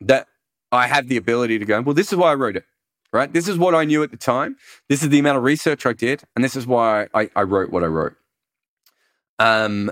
[0.00, 0.28] that
[0.70, 2.64] I have the ability to go, well, this is why I wrote it,
[3.12, 3.32] right?
[3.32, 4.56] This is what I knew at the time.
[4.88, 7.70] This is the amount of research I did, and this is why I, I wrote
[7.70, 8.14] what I wrote.
[9.38, 9.90] Um,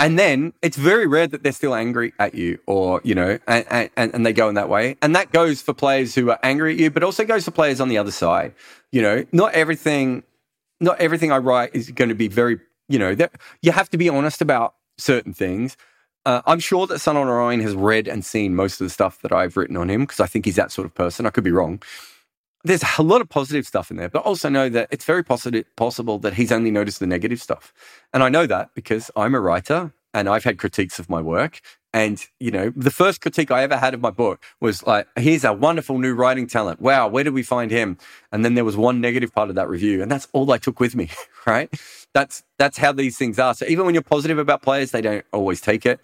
[0.00, 3.90] and then it's very rare that they're still angry at you or, you know, and,
[3.96, 4.96] and, and they go in that way.
[5.02, 7.82] And that goes for players who are angry at you, but also goes for players
[7.82, 8.54] on the other side.
[8.90, 10.22] You know, not everything,
[10.80, 13.98] not everything I write is going to be very, you know, that you have to
[13.98, 15.76] be honest about certain things.
[16.24, 19.32] Uh, I'm sure that Sunil Narine has read and seen most of the stuff that
[19.32, 21.26] I've written on him because I think he's that sort of person.
[21.26, 21.82] I could be wrong.
[22.62, 25.64] There's a lot of positive stuff in there, but also know that it's very positive,
[25.76, 27.72] possible that he's only noticed the negative stuff.
[28.12, 31.60] And I know that because I'm a writer and I've had critiques of my work.
[31.92, 35.44] And, you know, the first critique I ever had of my book was like, here's
[35.44, 36.80] a wonderful new writing talent.
[36.80, 37.98] Wow, where did we find him?
[38.30, 40.02] And then there was one negative part of that review.
[40.02, 41.08] And that's all I took with me,
[41.46, 41.72] right?
[42.12, 43.54] That's that's how these things are.
[43.54, 46.00] So even when you're positive about players, they don't always take it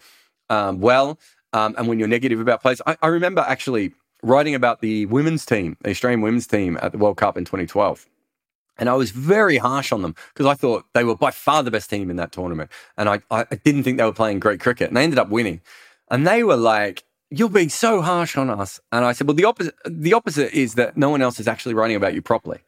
[0.48, 1.18] um, well.
[1.52, 3.92] Um, and when you're negative about players, I, I remember actually
[4.22, 8.06] writing about the women's team, the Australian women's team at the World Cup in 2012.
[8.78, 11.70] And I was very harsh on them because I thought they were by far the
[11.70, 12.70] best team in that tournament.
[12.98, 14.88] And I, I didn't think they were playing great cricket.
[14.88, 15.62] And they ended up winning.
[16.10, 18.78] And they were like, You're being so harsh on us.
[18.92, 21.74] And I said, Well, the opposite the opposite is that no one else is actually
[21.74, 22.58] writing about you properly.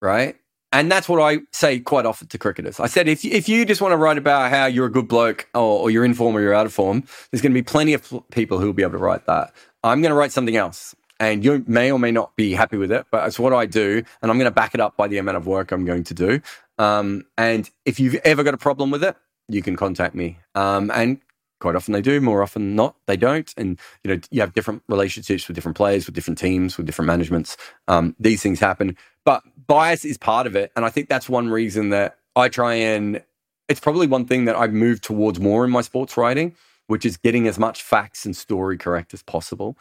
[0.00, 0.36] Right?
[0.72, 2.80] And that's what I say quite often to cricketers.
[2.80, 5.48] I said, if if you just want to write about how you're a good bloke
[5.54, 7.94] or, or you're in form or you're out of form, there's going to be plenty
[7.94, 9.54] of people who will be able to write that.
[9.86, 12.92] I'm going to write something else and you may or may not be happy with
[12.92, 15.18] it, but it's what I do, and I'm going to back it up by the
[15.18, 16.40] amount of work I'm going to do.
[16.78, 19.16] Um, and if you've ever got a problem with it,
[19.48, 20.38] you can contact me.
[20.54, 21.20] Um, and
[21.60, 23.52] quite often they do, more often not, they don't.
[23.56, 27.06] And you know, you have different relationships with different players, with different teams, with different
[27.06, 27.56] managements.
[27.88, 31.48] Um, these things happen, but bias is part of it, and I think that's one
[31.48, 33.22] reason that I try and.
[33.68, 36.54] It's probably one thing that I've moved towards more in my sports writing,
[36.86, 39.76] which is getting as much facts and story correct as possible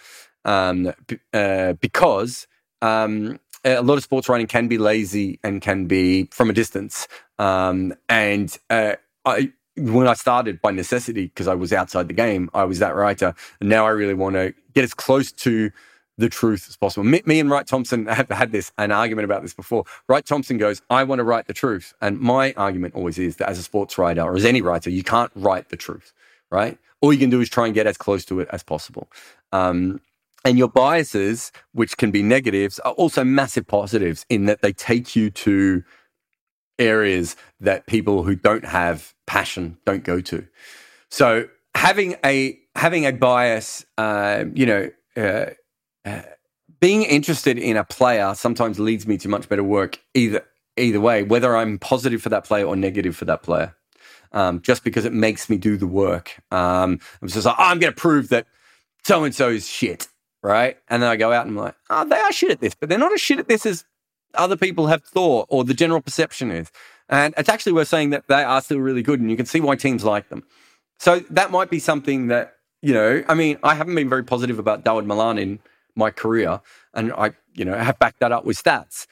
[0.46, 0.94] um,
[1.34, 2.48] uh, because
[2.82, 7.08] um, a lot of sports writing can be lazy and can be from a distance.
[7.40, 8.96] Um, and uh,
[9.26, 12.96] I, when I started by necessity, because I was outside the game, I was that
[12.96, 13.34] writer.
[13.60, 15.72] And now I really want to get as close to
[16.18, 17.04] the truth as possible.
[17.04, 19.84] Me, me, and Wright Thompson have had this an argument about this before.
[20.08, 23.50] Wright Thompson goes, "I want to write the truth," and my argument always is that
[23.50, 26.14] as a sports writer or as any writer, you can't write the truth,
[26.50, 26.78] right?
[27.06, 29.08] All you can do is try and get as close to it as possible.
[29.52, 30.02] Um,
[30.44, 35.16] and your biases, which can be negatives, are also massive positives in that they take
[35.16, 35.84] you to
[36.80, 40.48] areas that people who don't have passion don't go to.
[41.12, 45.46] So having a having a bias, uh, you know, uh,
[46.06, 46.22] uh,
[46.80, 50.44] being interested in a player sometimes leads me to much better work either
[50.78, 53.76] either way, whether I'm positive for that player or negative for that player.
[54.36, 56.38] Um, just because it makes me do the work.
[56.52, 58.46] Um, I'm just like, oh, I'm going to prove that
[59.04, 60.10] so and so is shit
[60.46, 60.78] right?
[60.90, 62.88] And then I go out and I'm like, oh, they are shit at this, but
[62.88, 63.84] they're not as shit at this as
[64.36, 66.72] other people have thought or the general perception is.
[67.10, 69.60] And it's actually worth saying that they are still really good and you can see
[69.60, 70.44] why teams like them.
[71.00, 74.60] So that might be something that, you know, I mean, I haven't been very positive
[74.60, 75.60] about Dawid Malan in
[75.96, 76.62] my career
[76.94, 79.08] and I, you know, have backed that up with stats.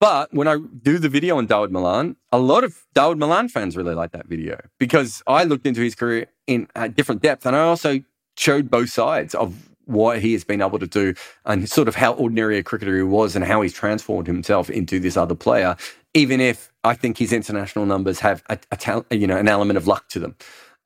[0.00, 3.76] But when I do the video on Dawid Malan, a lot of Dawid Malan fans
[3.76, 7.56] really like that video because I looked into his career in a different depth and
[7.56, 8.00] I also
[8.36, 11.14] showed both sides of what he has been able to do
[11.46, 15.00] and sort of how ordinary a cricketer he was and how he's transformed himself into
[15.00, 15.76] this other player,
[16.14, 19.86] even if I think his international numbers have a, a you know an element of
[19.86, 20.36] luck to them.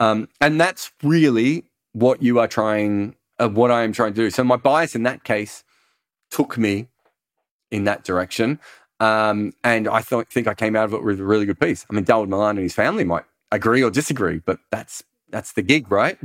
[0.00, 4.30] Um, and that's really what you are trying, uh, what I am trying to do.
[4.30, 5.64] So my bias in that case
[6.30, 6.88] took me
[7.72, 8.60] in that direction.
[9.00, 11.84] Um, and I th- think I came out of it with a really good piece.
[11.90, 15.62] I mean, Dawid Malan and his family might agree or disagree, but that's that's the
[15.62, 16.18] gig, right?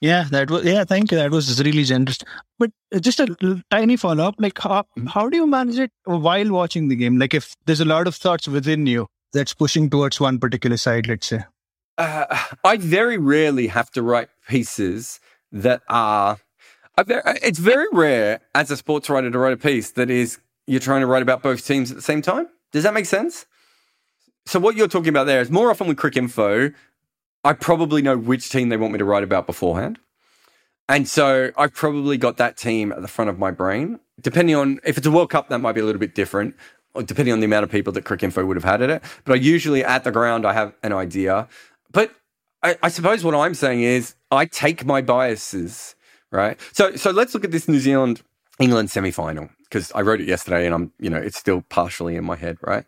[0.00, 0.84] Yeah, that was yeah.
[0.84, 1.18] Thank you.
[1.18, 2.18] That was really generous.
[2.58, 4.34] But just a tiny follow up.
[4.38, 5.06] Like, how, mm-hmm.
[5.06, 7.18] how do you manage it while watching the game?
[7.18, 11.06] Like, if there's a lot of thoughts within you that's pushing towards one particular side,
[11.06, 11.44] let's say.
[11.96, 12.26] Uh,
[12.64, 15.20] I very rarely have to write pieces
[15.52, 16.38] that are.
[16.96, 21.00] It's very rare as a sports writer to write a piece that is you're trying
[21.00, 22.48] to write about both teams at the same time.
[22.72, 23.46] Does that make sense?
[24.46, 26.74] So what you're talking about there is more often with Cricinfo,
[27.44, 29.98] I probably know which team they want me to write about beforehand.
[30.88, 34.00] And so I've probably got that team at the front of my brain.
[34.20, 36.54] Depending on if it's a World Cup, that might be a little bit different,
[37.04, 39.02] depending on the amount of people that Cricinfo would have had at it.
[39.24, 41.48] But I usually at the ground, I have an idea.
[41.90, 42.14] But
[42.62, 45.94] I, I suppose what I'm saying is I take my biases,
[46.30, 46.58] right?
[46.72, 48.22] So so let's look at this New Zealand
[48.58, 52.14] England semi final because I wrote it yesterday and I'm, you know, it's still partially
[52.14, 52.84] in my head, right?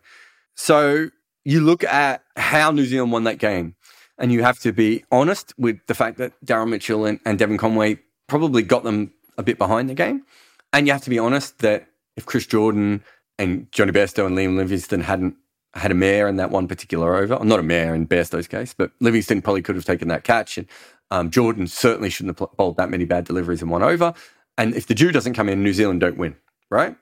[0.55, 1.09] So
[1.43, 3.75] you look at how New Zealand won that game
[4.17, 7.57] and you have to be honest with the fact that Daryl Mitchell and, and Devon
[7.57, 10.23] Conway probably got them a bit behind the game.
[10.71, 13.03] And you have to be honest that if Chris Jordan
[13.37, 15.35] and Johnny Bairstow and Liam Livingstone hadn't
[15.73, 18.73] had a mare in that one particular over, or not a mare in Bairstow's case,
[18.73, 20.57] but Livingstone probably could have taken that catch.
[20.57, 20.67] And
[21.11, 24.13] um, Jordan certainly shouldn't have bowled that many bad deliveries in one over.
[24.57, 26.35] And if the Dew doesn't come in, New Zealand don't win,
[26.69, 26.95] right?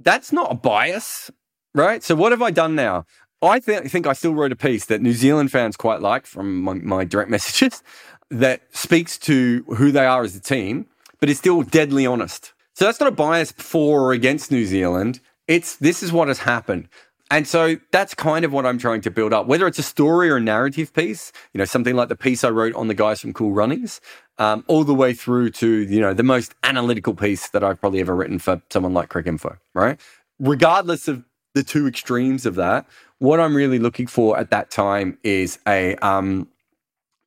[0.00, 1.30] That's not a bias,
[1.74, 2.02] right?
[2.02, 3.04] So what have I done now?
[3.40, 6.62] I th- think I still wrote a piece that New Zealand fans quite like from
[6.62, 7.82] my, my direct messages
[8.30, 10.86] that speaks to who they are as a team,
[11.20, 12.52] but is still deadly honest.
[12.74, 15.20] So that's not a bias for or against New Zealand.
[15.46, 16.88] It's this is what has happened.
[17.30, 20.30] And so that's kind of what I'm trying to build up, whether it's a story
[20.30, 23.20] or a narrative piece, you know, something like the piece I wrote on the guys
[23.20, 24.00] from Cool Runnings,
[24.38, 28.00] um, all the way through to, you know, the most analytical piece that I've probably
[28.00, 30.00] ever written for someone like Cricinfo, right?
[30.38, 31.22] Regardless of
[31.54, 32.86] the two extremes of that,
[33.18, 36.48] what I'm really looking for at that time is a, um,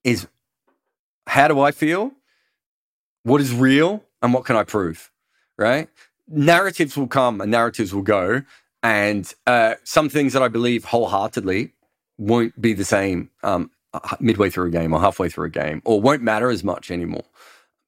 [0.03, 0.27] is
[1.27, 2.11] how do I feel?
[3.23, 4.03] What is real?
[4.23, 5.11] And what can I prove?
[5.57, 5.89] Right?
[6.27, 8.43] Narratives will come and narratives will go
[8.83, 11.73] and uh, some things that I believe wholeheartedly
[12.17, 13.71] won't be the same um,
[14.19, 17.25] midway through a game or halfway through a game, or won't matter as much anymore.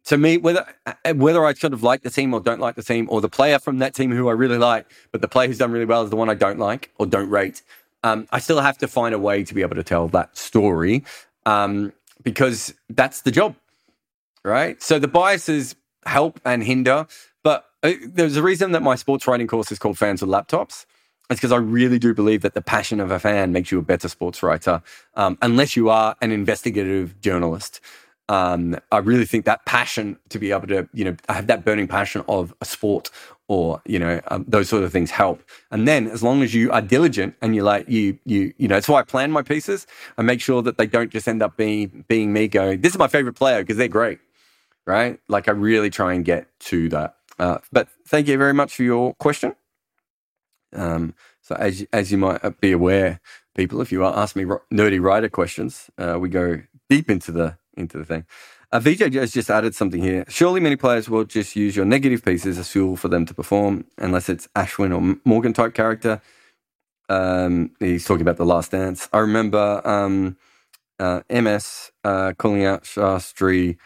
[0.06, 2.84] To me, whether uh, whether I sort of like the team or don't like the
[2.84, 5.58] team, or the player from that team who I really like, but the player who's
[5.58, 7.62] done really well is the one I don't like or don't rate,
[8.04, 11.04] um, I still have to find a way to be able to tell that story
[11.46, 13.56] um, because that's the job,
[14.44, 14.82] right?
[14.82, 15.76] So the biases
[16.06, 17.08] help and hinder,
[17.84, 20.86] there's a reason that my sports writing course is called Fans with Laptops.
[21.30, 23.82] It's because I really do believe that the passion of a fan makes you a
[23.82, 24.82] better sports writer,
[25.16, 27.80] um, unless you are an investigative journalist.
[28.30, 31.88] Um, I really think that passion to be able to, you know, have that burning
[31.88, 33.10] passion of a sport
[33.48, 35.44] or you know um, those sort of things help.
[35.72, 38.76] And then as long as you are diligent and you like you you you know,
[38.76, 39.86] that's why I plan my pieces.
[40.18, 42.98] I make sure that they don't just end up being being me going, this is
[42.98, 44.20] my favorite player because they're great,
[44.86, 45.20] right?
[45.28, 47.16] Like I really try and get to that.
[47.40, 49.56] Uh, but thank you very much for your question.
[50.74, 53.20] Um, so as as you might be aware,
[53.56, 57.98] people, if you ask me nerdy writer questions, uh, we go deep into the into
[57.98, 58.26] the thing.
[58.72, 60.26] Uh, VJ has just added something here.
[60.30, 63.86] Surely many players will just use your negative pieces as fuel for them to perform,
[64.00, 66.22] unless it's Ashwin or Morgan type character.
[67.10, 69.08] Um, he's talking about the Last Dance.
[69.14, 70.38] I remember um,
[71.00, 73.78] uh, MS uh, calling out Shastri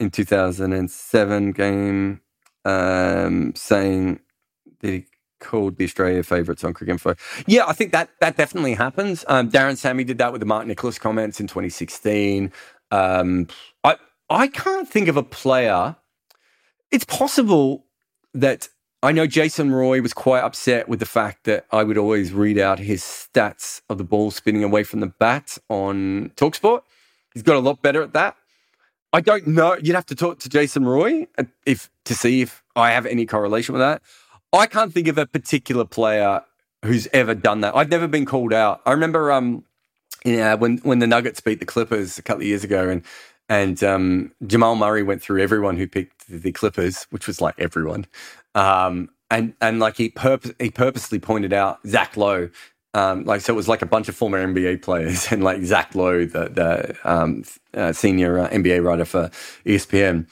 [0.00, 2.20] in 2007 game
[2.64, 4.20] um, saying
[4.80, 5.06] that he
[5.40, 7.18] called the Australia favourites on Cricinfo.
[7.46, 9.24] Yeah, I think that that definitely happens.
[9.28, 12.52] Um, Darren Sammy did that with the Mark Nicholas comments in 2016.
[12.90, 13.48] Um,
[13.84, 13.96] I
[14.28, 15.96] I can't think of a player.
[16.90, 17.86] It's possible
[18.34, 18.68] that
[19.02, 22.58] I know Jason Roy was quite upset with the fact that I would always read
[22.58, 26.82] out his stats of the ball spinning away from the bat on Talksport.
[27.32, 28.36] He's got a lot better at that.
[29.12, 29.76] I don't know.
[29.82, 33.26] You'd have to talk to Jason Roy uh, if to see if I have any
[33.26, 34.02] correlation with that.
[34.52, 36.42] I can't think of a particular player
[36.84, 37.76] who's ever done that.
[37.76, 38.80] I've never been called out.
[38.86, 39.64] I remember um,
[40.24, 43.02] yeah, when when the Nuggets beat the Clippers a couple of years ago, and
[43.48, 48.06] and um, Jamal Murray went through everyone who picked the Clippers, which was like everyone,
[48.54, 52.50] um, and and like he purpose he purposely pointed out Zach Lowe
[52.94, 55.94] um, like so, it was like a bunch of former NBA players and like Zach
[55.94, 59.30] Lowe, the, the um, uh, senior uh, NBA writer for
[59.64, 60.28] ESPN.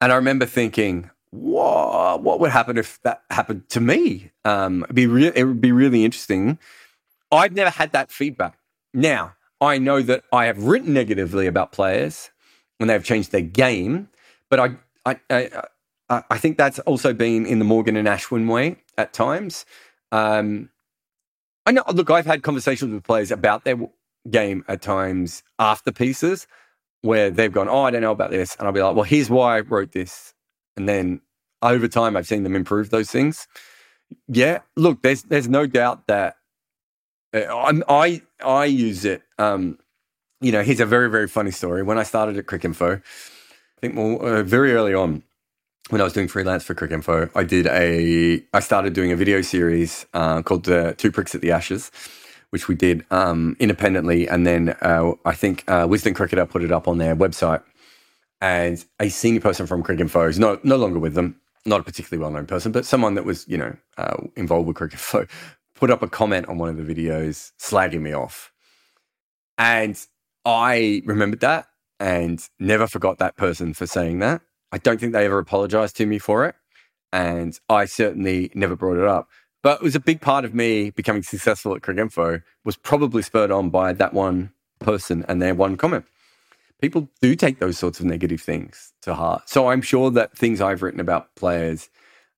[0.00, 2.22] And I remember thinking, "What?
[2.22, 4.30] What would happen if that happened to me?
[4.44, 6.58] Um, it'd be re- it would be really interesting."
[7.30, 8.58] I've never had that feedback.
[8.92, 12.30] Now I know that I have written negatively about players
[12.78, 14.08] when they have changed their game,
[14.50, 14.76] but I
[15.06, 15.18] I,
[16.10, 19.64] I, I think that's also been in the Morgan and Ashwin way at times.
[20.10, 20.68] Um,
[21.66, 21.84] I know.
[21.92, 23.78] Look, I've had conversations with players about their
[24.30, 26.46] game at times after pieces.
[27.02, 28.56] where they've gone, oh, I don't know about this.
[28.56, 30.34] And I'll be like, well, here's why I wrote this.
[30.76, 31.22] And then
[31.62, 33.48] over time, I've seen them improve those things.
[34.28, 36.36] Yeah, look, there's there's no doubt that
[37.34, 39.22] uh, i I use it.
[39.38, 39.78] Um,
[40.40, 41.82] you know, here's a very very funny story.
[41.82, 45.24] When I started at Cricinfo, I think well, uh, very early on,
[45.90, 49.42] when I was doing freelance for Cricinfo, I did a I started doing a video
[49.42, 51.90] series uh, called the Two Pricks at the Ashes,
[52.50, 56.72] which we did um, independently, and then uh, I think uh, Wisden Cricketer put it
[56.72, 57.62] up on their website,
[58.40, 62.22] and a senior person from Cricinfo is no no longer with them, not a particularly
[62.22, 65.28] well known person, but someone that was you know uh, involved with Cricinfo,
[65.74, 68.52] put up a comment on one of the videos slagging me off,
[69.58, 69.98] and
[70.44, 71.66] I remembered that
[71.98, 74.42] and never forgot that person for saying that.
[74.72, 76.54] I don't think they ever apologized to me for it,
[77.12, 79.28] and I certainly never brought it up.
[79.62, 83.52] But it was a big part of me becoming successful at Cricinfo was probably spurred
[83.52, 86.04] on by that one person and their one comment
[86.82, 89.48] people do take those sorts of negative things to heart.
[89.48, 91.88] So I'm sure that things I've written about players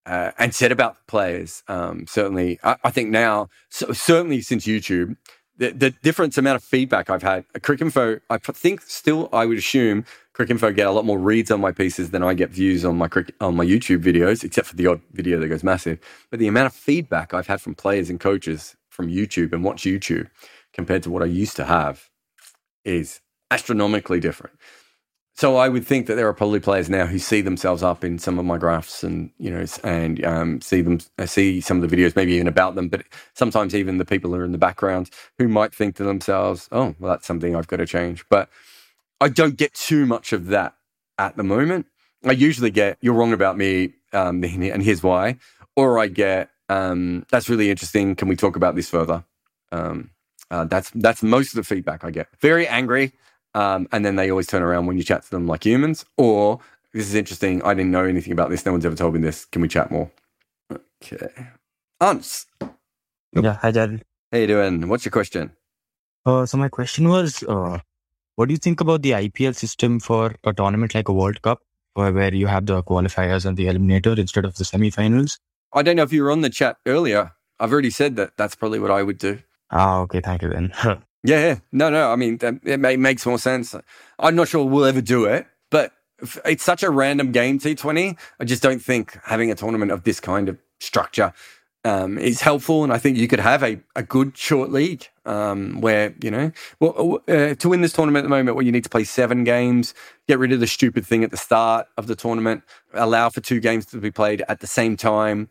[0.06, 5.16] uh, and said about players, um, certainly, I, I, think now, so certainly since YouTube,
[5.56, 10.04] the, the difference amount of feedback I've had, Cricinfo, I think still, I would assume
[10.34, 13.08] Cricinfo get a lot more reads on my pieces than I get views on my
[13.40, 16.00] on my YouTube videos, except for the odd video that goes massive.
[16.30, 19.82] But the amount of feedback I've had from players and coaches from YouTube and watch
[19.84, 20.28] YouTube
[20.72, 22.10] compared to what I used to have
[22.84, 23.20] is
[23.50, 24.56] astronomically different.
[25.36, 28.20] So I would think that there are probably players now who see themselves up in
[28.20, 31.88] some of my graphs and you know and um, see them uh, see some of
[31.88, 33.04] the videos maybe even about them, but
[33.34, 36.94] sometimes even the people who are in the background who might think to themselves, "Oh,
[36.98, 38.48] well, that's something I've got to change." But
[39.24, 40.76] I don't get too much of that
[41.18, 41.86] at the moment.
[42.24, 45.38] I usually get "You're wrong about me," um, and here's why,
[45.76, 48.16] or I get um, "That's really interesting.
[48.16, 49.24] Can we talk about this further?"
[49.72, 50.10] Um,
[50.52, 52.28] uh, that's that's most of the feedback I get.
[52.40, 53.12] Very angry
[53.54, 56.60] um, and then they always turn around when you chat to them like humans, or
[56.94, 57.62] this is interesting.
[57.64, 58.66] I didn't know anything about this.
[58.66, 59.46] No one's ever told me this.
[59.46, 60.10] Can we chat more?
[61.02, 61.28] Okay.
[62.00, 62.46] Ants.
[63.32, 63.54] Yeah.
[63.62, 64.02] Hi, Jarrod.
[64.32, 64.88] How you doing?
[64.88, 65.52] What's your question?
[66.26, 67.80] Uh, so my question was, uh,
[68.36, 71.62] what do you think about the IPL system for a tournament like a World Cup,
[71.94, 75.38] where you have the qualifiers and the eliminator instead of the semi-finals?
[75.72, 77.32] I don't know if you were on the chat earlier.
[77.60, 79.38] I've already said that that's probably what I would do.
[79.70, 80.20] Ah, okay.
[80.20, 80.72] Thank you then.
[81.26, 81.58] Yeah, yeah.
[81.72, 82.12] No, no.
[82.12, 83.74] I mean, it makes more sense.
[84.18, 85.90] I'm not sure we'll ever do it, but
[86.44, 88.18] it's such a random game, T20.
[88.38, 91.32] I just don't think having a tournament of this kind of structure
[91.84, 92.84] um, is helpful.
[92.84, 96.52] And I think you could have a, a good short league um, where, you know,
[96.80, 99.44] well, uh, to win this tournament at the moment, where you need to play seven
[99.44, 99.94] games,
[100.28, 102.62] get rid of the stupid thing at the start of the tournament,
[102.92, 105.48] allow for two games to be played at the same time.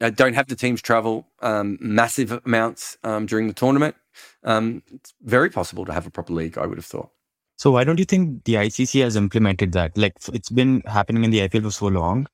[0.00, 3.94] Uh, don't have the teams travel um, massive amounts um, during the tournament
[4.44, 7.10] um, it's very possible to have a proper league, I would have thought.
[7.56, 9.96] So why don't you think the ICC has implemented that?
[9.96, 12.26] Like it's been happening in the IPL for so long.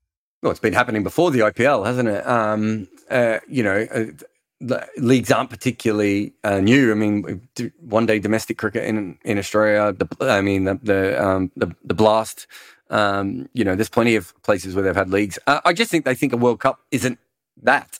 [0.42, 2.26] Well, it's been happening before the IPL, hasn't it?
[2.26, 6.92] Um, uh, you know, uh, leagues aren't particularly uh, new.
[6.92, 7.48] I mean,
[7.80, 9.92] one day domestic cricket in in Australia.
[9.92, 12.46] The, I mean, the the um, the, the, Blast.
[12.90, 15.38] Um, you know, there's plenty of places where they've had leagues.
[15.46, 17.18] Uh, I just think they think a World Cup isn't
[17.62, 17.98] that.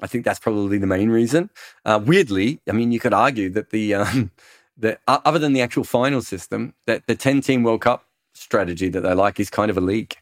[0.00, 1.50] I think that's probably the main reason.
[1.84, 4.30] Uh, weirdly, I mean, you could argue that the um,
[4.76, 9.02] the other than the actual final system, that the ten team World Cup strategy that
[9.02, 10.16] they like is kind of a league.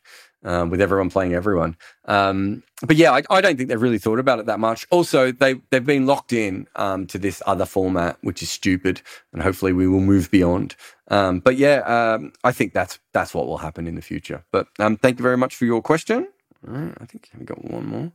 [0.45, 1.77] Um, with everyone playing everyone.
[2.07, 4.89] Um, but yeah, I, I, don't think they've really thought about it that much.
[4.91, 9.41] Also, they they've been locked in um, to this other format, which is stupid, and
[9.41, 10.75] hopefully we will move beyond.
[11.07, 14.45] Um, but yeah, um, I think that's that's what will happen in the future.
[14.51, 16.27] But um, thank you very much for your question.
[16.67, 18.13] I think we got one more.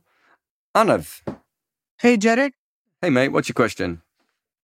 [0.74, 1.22] Anav.
[1.98, 2.52] Hey, Jarrod.
[3.00, 3.28] Hey, mate.
[3.28, 4.02] What's your question?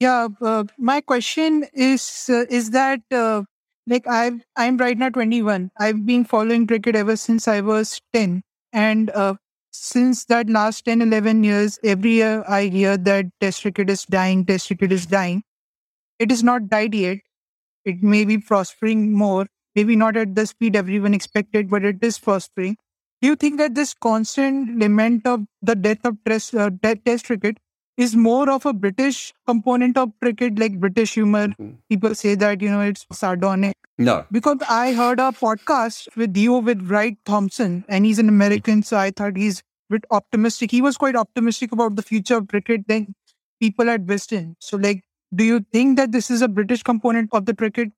[0.00, 3.42] Yeah, uh, my question is uh, is that uh,
[3.86, 5.70] like I I'm right now 21.
[5.78, 9.34] I've been following cricket ever since I was 10, and uh,
[9.72, 14.44] since that last 10 11 years, every year I hear that Test cricket is dying.
[14.46, 15.42] Test cricket is dying.
[16.18, 17.18] It is not died yet.
[17.84, 19.46] It may be prospering more.
[19.76, 22.76] Maybe not at the speed everyone expected, but it is prospering.
[23.22, 26.70] Do you think that this constant lament of the death of test, uh,
[27.06, 27.58] test cricket
[27.96, 31.48] is more of a British component of cricket, like British humor?
[31.48, 31.70] Mm-hmm.
[31.88, 33.76] People say that, you know, it's sardonic.
[33.98, 34.26] No.
[34.32, 38.96] Because I heard a podcast with you with Wright Thompson, and he's an American, so
[38.96, 40.70] I thought he's a bit optimistic.
[40.70, 43.14] He was quite optimistic about the future of cricket than
[43.60, 44.56] people at Wisden.
[44.58, 47.90] So, like, do you think that this is a British component of the cricket?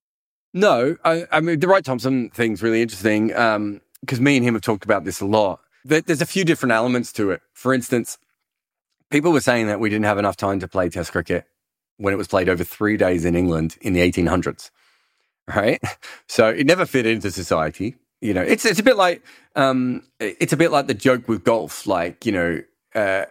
[0.52, 3.34] No, I, I mean the Wright Thompson thing's really interesting.
[3.34, 5.60] Um, because me and him have talked about this a lot.
[5.84, 7.42] There's a few different elements to it.
[7.52, 8.18] For instance,
[9.10, 11.46] people were saying that we didn't have enough time to play Test cricket
[11.98, 14.70] when it was played over three days in England in the 1800s.
[15.54, 15.80] right?
[16.28, 17.96] So it never fit into society.
[18.20, 19.22] You know, it's it's a bit like
[19.54, 21.86] um, it's a bit like the joke with golf.
[21.86, 22.62] Like you know,
[22.94, 23.26] uh,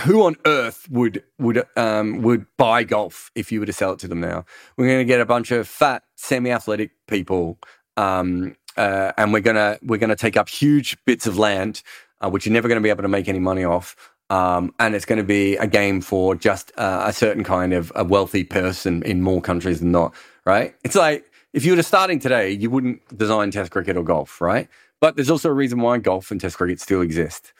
[0.00, 3.98] who on earth would would um, would buy golf if you were to sell it
[4.00, 4.44] to them now?
[4.76, 7.58] We're going to get a bunch of fat, semi-athletic people,
[7.96, 11.82] um, uh, and we're gonna we're gonna take up huge bits of land,
[12.20, 13.96] uh, which you're never going to be able to make any money off.
[14.30, 17.90] Um, and it's going to be a game for just uh, a certain kind of
[17.94, 20.14] a wealthy person in more countries than not,
[20.44, 20.74] right?
[20.84, 24.68] It's like if you were starting today, you wouldn't design Test cricket or golf, right?
[25.00, 27.52] But there's also a reason why golf and Test cricket still exist.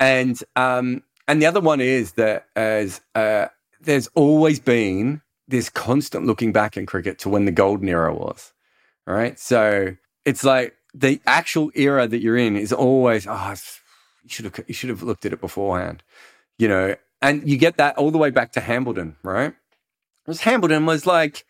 [0.00, 3.46] And um, and the other one is that as uh,
[3.80, 8.52] there's always been this constant looking back in cricket to when the golden era was,
[9.06, 9.38] right?
[9.38, 13.54] So it's like the actual era that you're in is always oh
[14.24, 16.02] you should have you should have looked at it beforehand,
[16.58, 16.96] you know.
[17.22, 19.54] And you get that all the way back to Hambledon, right?
[20.24, 21.44] Because Hambledon was like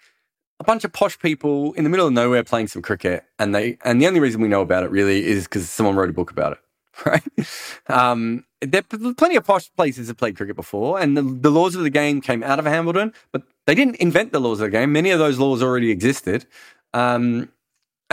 [0.60, 3.78] a bunch of posh people in the middle of nowhere playing some cricket, and they
[3.84, 6.30] and the only reason we know about it really is because someone wrote a book
[6.30, 6.58] about it,
[7.06, 7.48] right?
[7.88, 11.74] Um, there are plenty of posh places that played cricket before, and the, the, laws
[11.74, 14.70] of the game came out of Hambledon, but they didn't invent the laws of the
[14.70, 14.92] game.
[14.92, 16.46] Many of those laws already existed.
[16.92, 17.50] Um,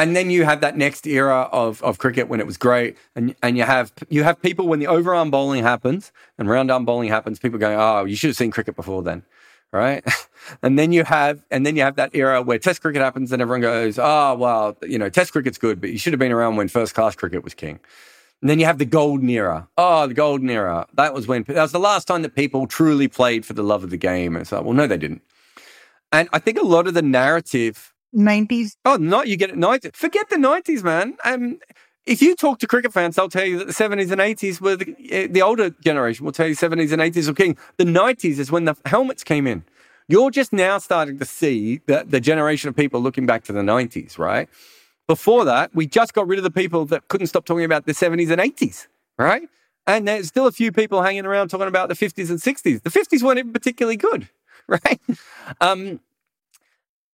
[0.01, 3.35] and then you have that next era of, of cricket when it was great, and
[3.43, 7.09] and you have you have people when the overarm bowling happens and round arm bowling
[7.09, 9.23] happens, people going, oh, you should have seen cricket before then,
[9.71, 10.03] right?
[10.63, 13.43] and then you have and then you have that era where Test cricket happens, and
[13.43, 16.55] everyone goes, oh, well, you know, Test cricket's good, but you should have been around
[16.55, 17.79] when first class cricket was king.
[18.41, 19.67] And then you have the golden era.
[19.77, 20.87] Oh, the golden era.
[20.95, 23.83] That was when that was the last time that people truly played for the love
[23.83, 24.35] of the game.
[24.35, 25.21] It's like, well, no, they didn't.
[26.11, 28.75] And I think a lot of the narrative 90s.
[28.85, 29.95] Oh, no, you get it 90s.
[29.95, 31.17] Forget the 90s, man.
[31.23, 31.59] Um,
[32.05, 34.75] if you talk to cricket fans, they'll tell you that the 70s and 80s were
[34.75, 37.57] the, eh, the older generation will tell you 70s and 80s were king.
[37.77, 39.63] The 90s is when the helmets came in.
[40.07, 43.61] You're just now starting to see the, the generation of people looking back to the
[43.61, 44.49] 90s, right?
[45.07, 47.93] Before that, we just got rid of the people that couldn't stop talking about the
[47.93, 48.87] 70s and 80s,
[49.17, 49.47] right?
[49.87, 52.83] And there's still a few people hanging around talking about the 50s and 60s.
[52.83, 54.29] The 50s weren't even particularly good,
[54.67, 54.99] right?
[55.59, 55.99] Um,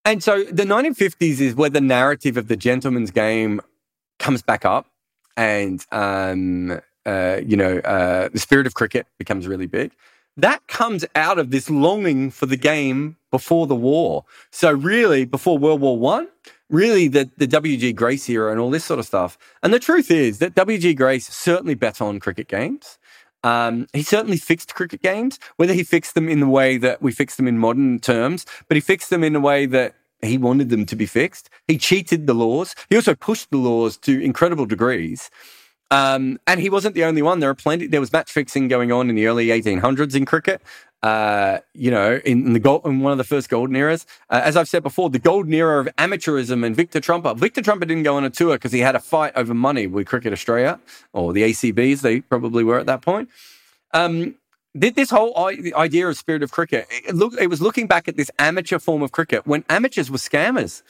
[0.07, 3.59] and so the 1950s is where the narrative of the gentleman's game
[4.19, 4.87] comes back up,
[5.35, 9.91] and um, uh, you know uh, the spirit of cricket becomes really big.
[10.37, 14.23] That comes out of this longing for the game before the war.
[14.49, 16.29] So really, before World War One,
[16.69, 17.91] really the, the W.G.
[17.93, 19.37] Grace era and all this sort of stuff.
[19.61, 20.93] And the truth is that W.G.
[20.93, 22.97] Grace certainly bet on cricket games.
[23.43, 27.11] Um, he certainly fixed cricket games, whether he fixed them in the way that we
[27.11, 30.69] fix them in modern terms, but he fixed them in a way that he wanted
[30.69, 31.49] them to be fixed.
[31.67, 32.75] He cheated the laws.
[32.89, 35.29] He also pushed the laws to incredible degrees.
[35.89, 37.39] Um, and he wasn't the only one.
[37.39, 37.87] There are plenty.
[37.87, 40.61] There was match fixing going on in the early 1800s in cricket.
[41.03, 44.05] Uh, you know, in, the gold, in one of the first golden eras.
[44.29, 47.35] Uh, as I've said before, the golden era of amateurism and Victor Trumper.
[47.35, 50.07] Victor Trumper didn't go on a tour because he had a fight over money with
[50.07, 50.79] Cricket Australia
[51.13, 52.01] or the ACBs.
[52.01, 53.29] They probably were at that point.
[53.93, 54.35] Um,
[54.79, 55.37] this whole
[55.75, 59.01] idea of spirit of cricket, it, look, it was looking back at this amateur form
[59.01, 60.83] of cricket when amateurs were scammers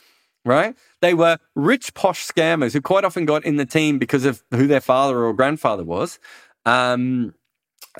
[0.44, 0.76] right?
[1.00, 4.66] They were rich, posh scammers who quite often got in the team because of who
[4.66, 6.18] their father or grandfather was.
[6.64, 7.34] Um,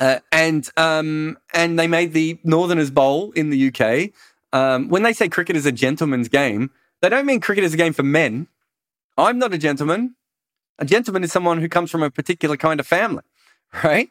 [0.01, 4.11] uh, and um, and they made the Northerners Bowl in the UK.
[4.53, 6.71] Um, when they say cricket is a gentleman's game,
[7.03, 8.49] they don't mean cricket is a game for men.
[9.17, 10.15] I'm not a gentleman.
[10.79, 13.25] A gentleman is someone who comes from a particular kind of family,
[13.85, 14.11] right?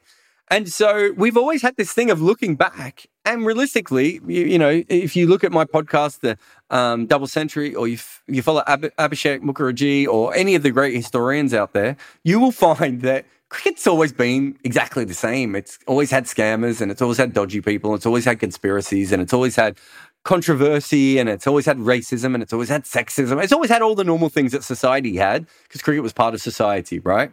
[0.49, 3.07] And so we've always had this thing of looking back.
[3.25, 6.37] And realistically, you, you know, if you look at my podcast, the
[6.69, 10.71] um, Double Century, or you, f- you follow Ab- Abhishek Mukherjee or any of the
[10.71, 15.55] great historians out there, you will find that cricket's always been exactly the same.
[15.55, 17.93] It's always had scammers and it's always had dodgy people.
[17.95, 19.77] It's always had conspiracies and it's always had
[20.23, 23.41] controversy and it's always had racism and it's always had sexism.
[23.41, 26.41] It's always had all the normal things that society had because cricket was part of
[26.41, 27.31] society, right?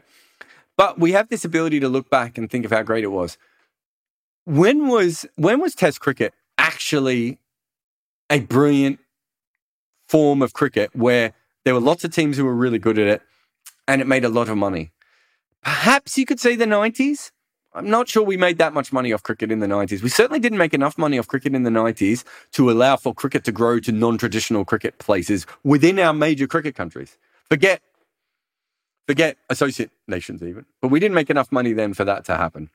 [0.76, 3.38] But we have this ability to look back and think of how great it was.
[4.44, 7.38] When was when was Test cricket actually
[8.30, 8.98] a brilliant
[10.08, 11.32] form of cricket where
[11.64, 13.22] there were lots of teams who were really good at it
[13.88, 14.90] and it made a lot of money?
[15.62, 17.30] Perhaps you could say the 90s.
[17.76, 20.02] I'm not sure we made that much money off cricket in the 90s.
[20.02, 22.22] We certainly didn't make enough money off cricket in the 90s
[22.52, 26.76] to allow for cricket to grow to non traditional cricket places within our major cricket
[26.76, 27.18] countries.
[27.48, 27.80] Forget
[29.06, 30.64] Forget associate nations, even.
[30.80, 32.70] But we didn't make enough money then for that to happen.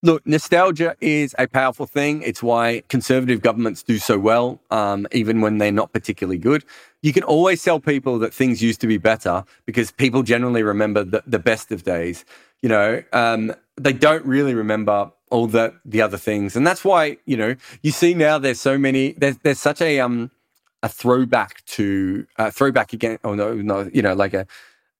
[0.00, 2.22] Look, nostalgia is a powerful thing.
[2.22, 6.64] It's why conservative governments do so well, um, even when they're not particularly good.
[7.02, 11.02] You can always tell people that things used to be better because people generally remember
[11.02, 12.24] the, the best of days.
[12.62, 17.18] You know, um, they don't really remember all the the other things, and that's why
[17.26, 19.12] you know you see now there's so many.
[19.12, 20.30] There's there's such a um
[20.82, 23.18] a throwback to a throwback again.
[23.24, 24.46] Oh no, no, you know, like a,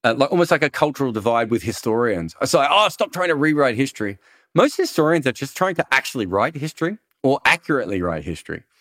[0.09, 2.35] a like almost like a cultural divide with historians.
[2.41, 4.19] It's like, oh, stop trying to rewrite history.
[4.55, 8.65] Most historians are just trying to actually write history or accurately write history.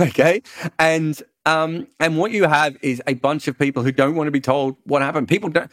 [0.00, 0.42] Okay,
[0.78, 4.30] and um, and what you have is a bunch of people who don't want to
[4.30, 5.26] be told what happened.
[5.26, 5.68] People don't.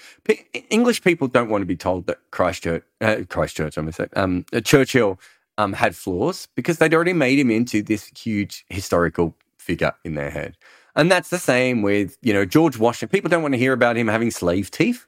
[0.71, 4.07] English people don't want to be told that Christchurch, uh, Christchurch, I'm going to say,
[4.15, 5.19] um, Churchill
[5.59, 10.31] um, had flaws because they'd already made him into this huge historical figure in their
[10.31, 10.57] head.
[10.95, 13.11] And that's the same with, you know, George Washington.
[13.11, 15.05] People don't want to hear about him having slave teeth.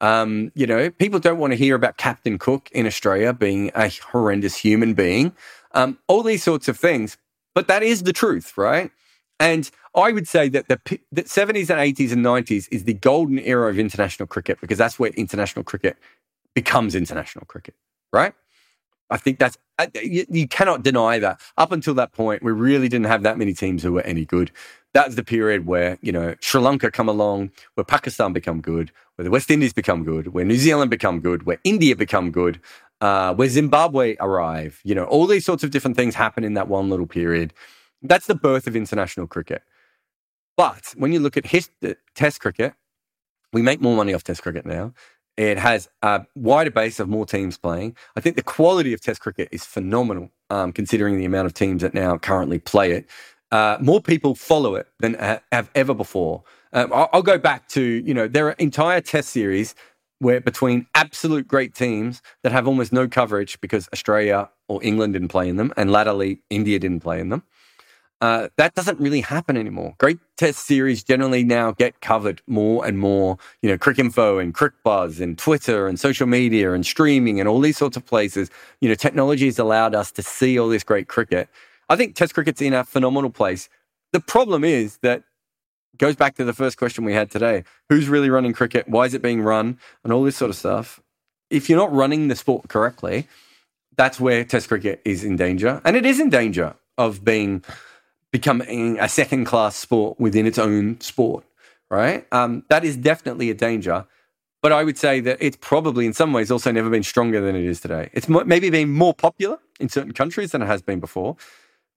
[0.00, 3.88] Um, you know, people don't want to hear about Captain Cook in Australia being a
[3.88, 5.32] horrendous human being.
[5.72, 7.16] Um, all these sorts of things.
[7.54, 8.90] But that is the truth, right?
[9.38, 10.80] And I would say that the,
[11.10, 14.98] the 70s and 80s and 90s is the golden era of international cricket because that's
[14.98, 15.96] where international cricket
[16.54, 17.74] becomes international cricket,
[18.12, 18.34] right?
[19.10, 19.58] I think that's
[20.00, 21.40] you, you, cannot deny that.
[21.58, 24.50] Up until that point, we really didn't have that many teams who were any good.
[24.94, 28.92] That was the period where you know Sri Lanka come along, where Pakistan become good,
[29.16, 32.60] where the West Indies become good, where New Zealand become good, where India become good,
[33.00, 34.80] uh, where Zimbabwe arrive.
[34.84, 37.52] You know, all these sorts of different things happen in that one little period.
[38.02, 39.62] That's the birth of international cricket.
[40.56, 41.70] But when you look at his,
[42.14, 42.74] Test cricket,
[43.52, 44.92] we make more money off Test cricket now.
[45.36, 47.96] It has a wider base of more teams playing.
[48.16, 51.80] I think the quality of Test cricket is phenomenal, um, considering the amount of teams
[51.82, 53.06] that now currently play it.
[53.52, 55.14] Uh, more people follow it than
[55.52, 56.42] have ever before.
[56.72, 59.74] Um, I'll, I'll, go back to you know there are entire Test series
[60.20, 65.28] where between absolute great teams that have almost no coverage because Australia or England didn't
[65.28, 67.42] play in them, and latterly India didn't play in them.
[68.22, 69.96] Uh, that doesn't really happen anymore.
[69.98, 73.36] Great test series generally now get covered more and more.
[73.62, 77.76] You know, Cricinfo and CricBuzz and Twitter and social media and streaming and all these
[77.76, 78.48] sorts of places.
[78.80, 81.48] You know, technology has allowed us to see all this great cricket.
[81.92, 83.68] I think Test cricket's in a phenomenal place.
[84.14, 85.24] The problem is that
[85.98, 88.88] goes back to the first question we had today: Who's really running cricket?
[88.88, 89.78] Why is it being run?
[90.02, 91.02] And all this sort of stuff.
[91.50, 93.28] If you're not running the sport correctly,
[93.94, 97.62] that's where Test cricket is in danger, and it is in danger of being
[98.30, 101.44] becoming a second class sport within its own sport,
[101.90, 102.26] right?
[102.32, 104.06] Um, that is definitely a danger.
[104.62, 107.54] But I would say that it's probably in some ways also never been stronger than
[107.54, 108.08] it is today.
[108.14, 111.36] It's maybe been more popular in certain countries than it has been before,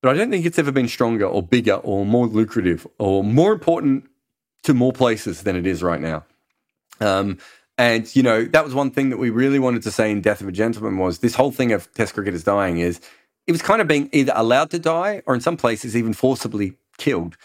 [0.02, 3.52] but I don't think it's ever been stronger or bigger or more lucrative or more
[3.54, 4.08] important
[4.64, 6.26] to more places than it is right now.
[7.00, 7.38] Um,
[7.78, 10.42] and you know that was one thing that we really wanted to say in Death
[10.42, 13.02] of a Gentleman was this whole thing of Test cricket is dying is
[13.48, 16.78] it was kind of being either allowed to die or in some places even forcibly
[16.98, 17.38] killed.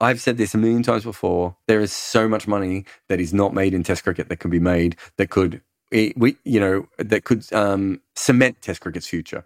[0.00, 1.56] I've said this a million times before.
[1.66, 4.60] There is so much money that is not made in Test cricket that could be
[4.60, 5.60] made that could,
[5.90, 9.44] we, you know, that could um, cement Test cricket's future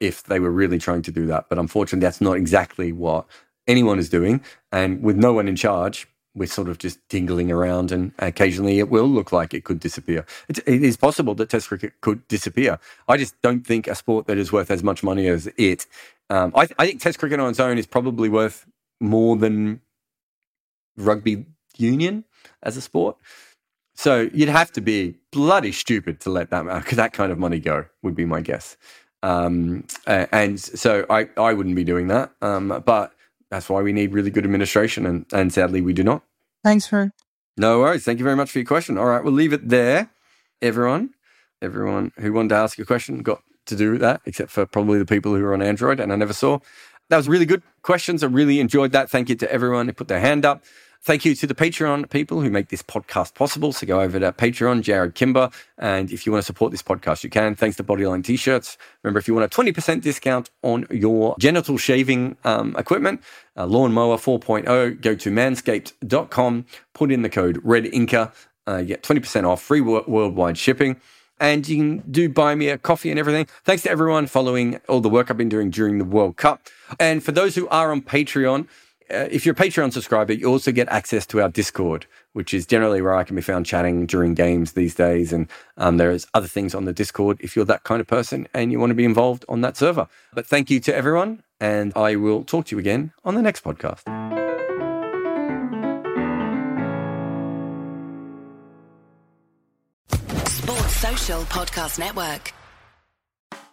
[0.00, 1.48] if they were really trying to do that.
[1.48, 3.26] But unfortunately, that's not exactly what
[3.66, 4.42] anyone is doing.
[4.72, 8.90] And with no one in charge, we're sort of just dingling around, and occasionally it
[8.90, 10.26] will look like it could disappear.
[10.48, 12.78] It, it is possible that Test cricket could disappear.
[13.08, 15.86] I just don't think a sport that is worth as much money as it.
[16.28, 18.66] Um, I, I think Test cricket on its own is probably worth
[19.00, 19.80] more than
[20.96, 21.46] rugby
[21.78, 22.24] union
[22.62, 23.16] as a sport.
[23.94, 27.86] So you'd have to be bloody stupid to let that that kind of money go.
[28.02, 28.76] Would be my guess.
[29.26, 32.30] Um, and so I, I wouldn't be doing that.
[32.40, 33.12] Um, but
[33.50, 36.22] that's why we need really good administration, and, and sadly, we do not.
[36.62, 37.12] Thanks for.
[37.56, 38.04] No worries.
[38.04, 38.96] Thank you very much for your question.
[38.96, 40.10] All right, we'll leave it there.
[40.62, 41.10] Everyone,
[41.60, 44.98] everyone who wanted to ask a question got to do with that, except for probably
[44.98, 46.60] the people who are on Android, and I never saw.
[47.08, 48.22] That was really good questions.
[48.22, 49.10] I really enjoyed that.
[49.10, 50.64] Thank you to everyone who put their hand up.
[51.02, 53.72] Thank you to the Patreon people who make this podcast possible.
[53.72, 55.50] So go over to Patreon, Jarrod Kimber.
[55.78, 57.54] And if you want to support this podcast, you can.
[57.54, 58.76] Thanks to Bodyline t shirts.
[59.02, 63.22] Remember, if you want a 20% discount on your genital shaving um, equipment,
[63.56, 68.32] uh, Lawnmower 4.0, go to manscaped.com, put in the code REDINKER,
[68.66, 71.00] uh, get 20% off, free worldwide shipping
[71.38, 73.46] and you can do buy me a coffee and everything.
[73.64, 76.62] Thanks to everyone following all the work I've been doing during the World Cup.
[76.98, 78.66] And for those who are on Patreon,
[79.10, 82.66] uh, if you're a Patreon subscriber, you also get access to our Discord, which is
[82.66, 85.32] generally where I can be found chatting during games these days.
[85.32, 88.72] And um, there's other things on the Discord if you're that kind of person and
[88.72, 90.08] you want to be involved on that server.
[90.34, 93.62] But thank you to everyone, and I will talk to you again on the next
[93.62, 94.02] podcast.
[100.48, 102.52] Sports Social Podcast Network.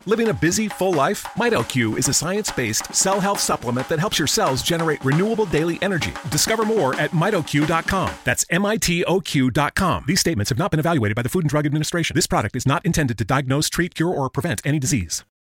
[0.05, 1.23] Living a busy, full life?
[1.35, 5.79] MitoQ is a science based cell health supplement that helps your cells generate renewable daily
[5.81, 6.13] energy.
[6.29, 8.13] Discover more at mitoq.com.
[8.23, 10.03] That's M I T O Q.com.
[10.07, 12.15] These statements have not been evaluated by the Food and Drug Administration.
[12.15, 15.23] This product is not intended to diagnose, treat, cure, or prevent any disease.